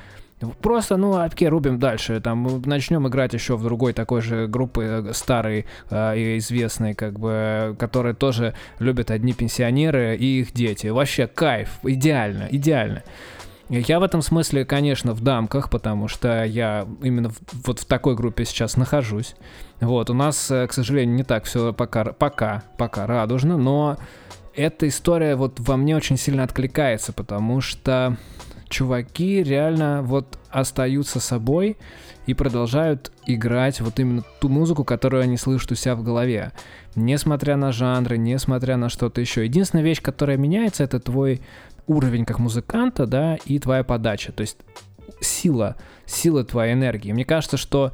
Просто, 0.61 0.97
ну, 0.97 1.17
окей, 1.17 1.49
рубим 1.49 1.79
дальше. 1.79 2.21
Там 2.21 2.63
начнем 2.65 3.07
играть 3.09 3.35
еще 3.35 3.57
в 3.57 3.63
другой 3.63 3.93
такой 3.93 4.21
же 4.21 4.47
группы 4.47 4.85
э, 4.85 5.13
старой 5.13 5.67
э, 5.91 6.19
и 6.19 6.39
известной, 6.39 6.95
как 6.95 7.19
бы, 7.19 7.77
которые 7.79 8.15
тоже 8.15 8.55
любят 8.79 9.11
одни 9.11 9.33
пенсионеры 9.33 10.17
и 10.17 10.41
их 10.41 10.53
дети. 10.53 10.89
Вообще 10.89 11.27
кайф, 11.27 11.79
идеально, 11.83 12.49
идеально. 12.51 13.03
Я 13.69 13.99
в 13.99 14.03
этом 14.03 14.21
смысле, 14.21 14.65
конечно, 14.65 15.15
в 15.15 15.23
дамках, 15.23 15.71
потому 15.71 16.07
что 16.07 16.45
я 16.45 16.87
именно 17.03 17.31
в, 17.31 17.39
вот 17.67 17.79
в 17.81 17.85
такой 17.87 18.15
группе 18.15 18.45
сейчас 18.45 18.77
нахожусь. 18.77 19.37
Вот, 19.81 20.11
у 20.11 20.15
нас, 20.15 20.51
э, 20.51 20.67
к 20.67 20.73
сожалению, 20.73 21.17
не 21.17 21.25
так 21.25 21.45
все 21.45 21.73
пока, 21.73 22.05
пока, 22.05 22.63
пока 22.77 23.07
радужно, 23.07 23.57
но 23.57 23.97
эта 24.55 24.87
история 24.87 25.35
вот 25.35 25.59
во 25.61 25.77
мне 25.77 25.97
очень 25.97 26.17
сильно 26.17 26.45
откликается, 26.45 27.13
потому 27.13 27.61
что 27.61 28.17
чуваки 28.69 29.43
реально 29.43 30.03
вот 30.03 30.39
остаются 30.51 31.21
собой 31.21 31.77
и 32.27 32.35
продолжают 32.35 33.13
играть 33.27 33.81
вот 33.81 33.99
именно 33.99 34.23
ту 34.41 34.49
музыку, 34.49 34.85
которую 34.85 35.23
они 35.23 35.37
слышат 35.37 35.73
у 35.73 35.75
себя 35.75 35.95
в 35.95 36.03
голове. 36.03 36.53
Несмотря 36.95 37.57
на 37.57 37.73
жанры, 37.73 38.17
несмотря 38.17 38.77
на 38.77 38.89
что-то 38.89 39.21
еще. 39.21 39.45
Единственная 39.45 39.85
вещь, 39.85 40.01
которая 40.01 40.37
меняется, 40.37 40.85
это 40.85 41.01
твой 41.01 41.43
уровень 41.87 42.25
как 42.25 42.39
музыканта, 42.39 43.07
да, 43.07 43.37
и 43.45 43.59
твоя 43.59 43.85
подача. 43.85 44.33
То 44.33 44.43
есть 44.43 44.59
сила, 45.21 45.77
сила 46.07 46.45
твоей 46.45 46.75
энергии. 46.75 47.13
Мне 47.13 47.25
кажется, 47.25 47.57
что 47.57 47.93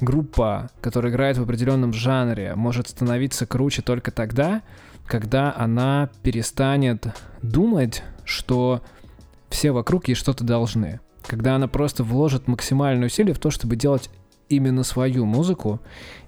группа, 0.00 0.70
которая 0.80 1.12
играет 1.12 1.38
в 1.38 1.42
определенном 1.42 1.92
жанре, 1.92 2.54
может 2.54 2.88
становиться 2.88 3.46
круче 3.46 3.82
только 3.82 4.10
тогда, 4.10 4.62
когда 5.06 5.54
она 5.56 6.10
перестанет 6.22 7.06
думать, 7.42 8.02
что 8.24 8.82
все 9.62 9.70
вокруг 9.70 10.08
ей 10.08 10.16
что-то 10.16 10.42
должны. 10.42 10.98
Когда 11.24 11.54
она 11.54 11.68
просто 11.68 12.02
вложит 12.02 12.48
максимальное 12.48 13.06
усилие 13.06 13.32
в 13.32 13.38
то, 13.38 13.52
чтобы 13.52 13.76
делать 13.76 14.10
именно 14.48 14.82
свою 14.82 15.24
музыку. 15.24 15.80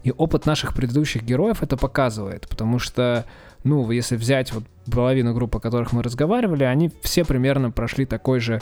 И 0.05 0.13
опыт 0.13 0.47
наших 0.47 0.73
предыдущих 0.73 1.25
героев 1.25 1.61
это 1.61 1.77
показывает, 1.77 2.49
потому 2.49 2.79
что, 2.79 3.25
ну, 3.65 3.91
если 3.91 4.15
взять 4.15 4.53
вот 4.53 4.63
половину 4.89 5.35
групп, 5.35 5.57
о 5.57 5.59
которых 5.59 5.91
мы 5.91 6.05
разговаривали, 6.05 6.63
они 6.63 6.93
все 7.03 7.25
примерно 7.25 7.73
прошли 7.73 8.07
такой 8.07 8.39
же 8.39 8.61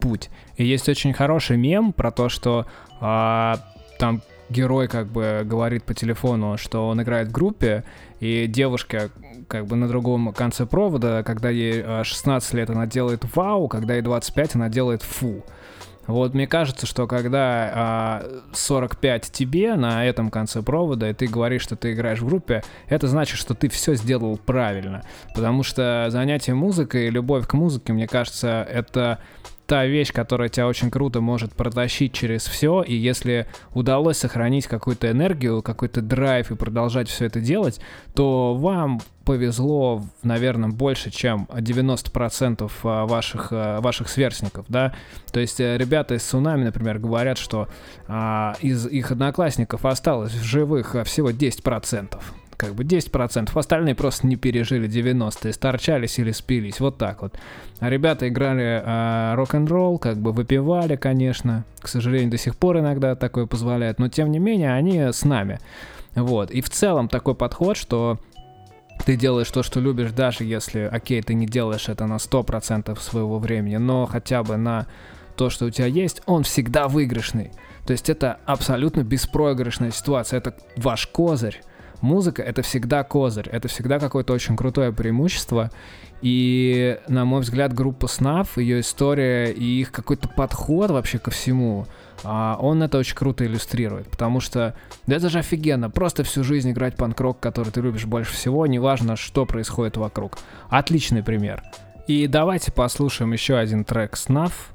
путь. 0.00 0.30
И 0.56 0.66
есть 0.66 0.88
очень 0.88 1.12
хороший 1.12 1.56
мем 1.56 1.92
про 1.92 2.10
то, 2.10 2.28
что 2.28 2.66
а, 3.00 3.60
там 4.00 4.20
герой 4.50 4.88
как 4.88 5.06
бы 5.06 5.42
говорит 5.44 5.84
по 5.84 5.94
телефону, 5.94 6.56
что 6.56 6.88
он 6.88 7.02
играет 7.02 7.28
в 7.28 7.32
группе, 7.32 7.84
и 8.20 8.46
девушка 8.46 9.10
как 9.48 9.66
бы 9.66 9.76
на 9.76 9.88
другом 9.88 10.32
конце 10.32 10.66
провода, 10.66 11.22
когда 11.22 11.50
ей 11.50 12.04
16 12.04 12.54
лет, 12.54 12.70
она 12.70 12.86
делает 12.86 13.24
вау, 13.34 13.68
когда 13.68 13.94
ей 13.94 14.02
25, 14.02 14.56
она 14.56 14.68
делает 14.68 15.02
фу. 15.02 15.44
Вот 16.08 16.32
мне 16.32 16.46
кажется, 16.46 16.86
что 16.86 17.06
когда 17.06 17.70
а, 17.74 18.26
45 18.54 19.30
тебе 19.30 19.74
на 19.74 20.06
этом 20.06 20.30
конце 20.30 20.62
провода, 20.62 21.10
и 21.10 21.12
ты 21.12 21.26
говоришь, 21.26 21.60
что 21.60 21.76
ты 21.76 21.92
играешь 21.92 22.20
в 22.20 22.26
группе, 22.26 22.62
это 22.88 23.08
значит, 23.08 23.36
что 23.36 23.52
ты 23.52 23.68
все 23.68 23.94
сделал 23.94 24.38
правильно. 24.38 25.02
Потому 25.34 25.62
что 25.62 26.06
занятие 26.08 26.54
музыкой, 26.54 27.10
любовь 27.10 27.46
к 27.46 27.52
музыке, 27.52 27.92
мне 27.92 28.06
кажется, 28.06 28.66
это 28.70 29.18
та 29.68 29.84
вещь, 29.84 30.12
которая 30.14 30.48
тебя 30.48 30.66
очень 30.66 30.90
круто 30.90 31.20
может 31.20 31.52
протащить 31.52 32.14
через 32.14 32.46
все, 32.46 32.80
и 32.80 32.94
если 32.94 33.46
удалось 33.74 34.16
сохранить 34.16 34.66
какую-то 34.66 35.10
энергию, 35.10 35.60
какой-то 35.60 36.00
драйв 36.00 36.50
и 36.50 36.56
продолжать 36.56 37.10
все 37.10 37.26
это 37.26 37.40
делать, 37.40 37.78
то 38.14 38.54
вам 38.54 39.02
повезло, 39.26 40.02
наверное, 40.22 40.70
больше, 40.70 41.10
чем 41.10 41.46
90% 41.52 42.72
а, 42.82 43.04
ваших, 43.04 43.48
а, 43.50 43.82
ваших 43.82 44.08
сверстников, 44.08 44.64
да. 44.68 44.94
То 45.32 45.40
есть 45.40 45.60
э, 45.60 45.76
ребята 45.76 46.14
из 46.14 46.22
Цунами, 46.22 46.64
например, 46.64 46.98
говорят, 46.98 47.36
что 47.36 47.68
а, 48.06 48.56
из 48.62 48.86
их 48.86 49.10
одноклассников 49.10 49.84
осталось 49.84 50.32
в 50.32 50.42
живых 50.44 50.94
а, 50.94 51.04
всего 51.04 51.30
10% 51.30 52.18
как 52.58 52.74
бы 52.74 52.82
10%, 52.82 53.56
остальные 53.56 53.94
просто 53.94 54.26
не 54.26 54.36
пережили 54.36 54.88
90-е, 54.88 55.52
сторчались 55.52 56.18
или 56.18 56.32
спились, 56.32 56.80
вот 56.80 56.98
так 56.98 57.22
вот. 57.22 57.38
А 57.78 57.88
ребята 57.88 58.28
играли 58.28 58.82
э, 58.84 59.34
рок-н-ролл, 59.36 59.98
как 59.98 60.18
бы 60.18 60.32
выпивали, 60.32 60.96
конечно, 60.96 61.64
к 61.80 61.86
сожалению, 61.86 62.30
до 62.30 62.36
сих 62.36 62.56
пор 62.56 62.80
иногда 62.80 63.14
такое 63.14 63.46
позволяет, 63.46 64.00
но 64.00 64.08
тем 64.08 64.32
не 64.32 64.40
менее 64.40 64.74
они 64.74 64.98
с 64.98 65.24
нами. 65.24 65.60
Вот, 66.16 66.50
и 66.50 66.60
в 66.60 66.68
целом 66.68 67.08
такой 67.08 67.36
подход, 67.36 67.76
что 67.76 68.18
ты 69.06 69.14
делаешь 69.14 69.50
то, 69.52 69.62
что 69.62 69.78
любишь, 69.78 70.10
даже 70.10 70.42
если, 70.42 70.80
окей, 70.80 71.22
ты 71.22 71.34
не 71.34 71.46
делаешь 71.46 71.88
это 71.88 72.06
на 72.06 72.16
100% 72.16 73.00
своего 73.00 73.38
времени, 73.38 73.76
но 73.76 74.06
хотя 74.06 74.42
бы 74.42 74.56
на 74.56 74.88
то, 75.36 75.48
что 75.48 75.66
у 75.66 75.70
тебя 75.70 75.86
есть, 75.86 76.22
он 76.26 76.42
всегда 76.42 76.88
выигрышный. 76.88 77.52
То 77.86 77.92
есть 77.92 78.10
это 78.10 78.40
абсолютно 78.46 79.04
беспроигрышная 79.04 79.92
ситуация, 79.92 80.38
это 80.38 80.56
ваш 80.76 81.06
козырь 81.06 81.62
музыка— 82.00 82.42
это 82.44 82.62
всегда 82.62 83.04
козырь, 83.04 83.48
это 83.48 83.68
всегда 83.68 83.98
какое-то 83.98 84.32
очень 84.32 84.56
крутое 84.56 84.92
преимущество. 84.92 85.70
И, 86.20 86.98
на 87.06 87.24
мой 87.24 87.42
взгляд, 87.42 87.72
группа 87.72 88.08
Снав, 88.08 88.58
ее 88.58 88.80
история 88.80 89.52
и 89.52 89.80
их 89.80 89.92
какой-то 89.92 90.28
подход 90.28 90.90
вообще 90.90 91.18
ко 91.18 91.30
всему, 91.30 91.86
а, 92.24 92.58
он 92.60 92.82
это 92.82 92.98
очень 92.98 93.14
круто 93.14 93.46
иллюстрирует, 93.46 94.08
потому 94.08 94.40
что 94.40 94.74
да 95.06 95.16
это 95.16 95.28
же 95.28 95.38
офигенно, 95.38 95.90
просто 95.90 96.24
всю 96.24 96.42
жизнь 96.42 96.72
играть 96.72 96.96
панк-рок, 96.96 97.38
который 97.38 97.70
ты 97.70 97.80
любишь 97.80 98.06
больше 98.06 98.32
всего, 98.32 98.66
неважно, 98.66 99.14
что 99.14 99.46
происходит 99.46 99.96
вокруг. 99.96 100.38
Отличный 100.68 101.22
пример. 101.22 101.62
И 102.08 102.26
давайте 102.26 102.72
послушаем 102.72 103.32
еще 103.32 103.56
один 103.56 103.84
трек 103.84 104.16
Снав, 104.16 104.72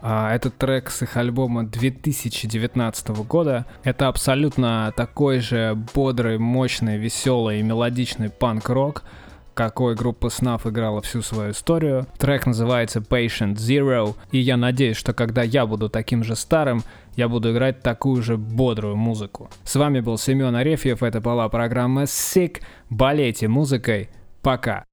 а, 0.00 0.34
этот 0.34 0.56
трек 0.56 0.90
с 0.90 1.02
их 1.02 1.16
альбома 1.16 1.64
2019 1.64 3.08
года. 3.26 3.66
Это 3.84 4.08
абсолютно 4.08 4.92
такой 4.96 5.40
же 5.40 5.76
бодрый, 5.94 6.38
мощный, 6.38 6.98
веселый 6.98 7.60
и 7.60 7.62
мелодичный 7.62 8.30
панк-рок, 8.30 9.02
какой 9.54 9.94
группа 9.94 10.26
Snuff 10.26 10.68
играла 10.68 11.02
всю 11.02 11.22
свою 11.22 11.50
историю. 11.50 12.06
Трек 12.18 12.46
называется 12.46 13.00
Patient 13.00 13.54
Zero, 13.54 14.14
и 14.30 14.38
я 14.38 14.56
надеюсь, 14.56 14.96
что 14.96 15.12
когда 15.12 15.42
я 15.42 15.66
буду 15.66 15.88
таким 15.88 16.22
же 16.22 16.36
старым, 16.36 16.82
я 17.16 17.28
буду 17.28 17.52
играть 17.52 17.82
такую 17.82 18.22
же 18.22 18.36
бодрую 18.36 18.96
музыку. 18.96 19.50
С 19.64 19.74
вами 19.74 19.98
был 20.00 20.18
Семен 20.18 20.54
Арефьев, 20.54 21.02
это 21.02 21.20
была 21.20 21.48
программа 21.48 22.04
Sick. 22.04 22.62
Болейте 22.88 23.48
музыкой. 23.48 24.10
Пока. 24.42 24.84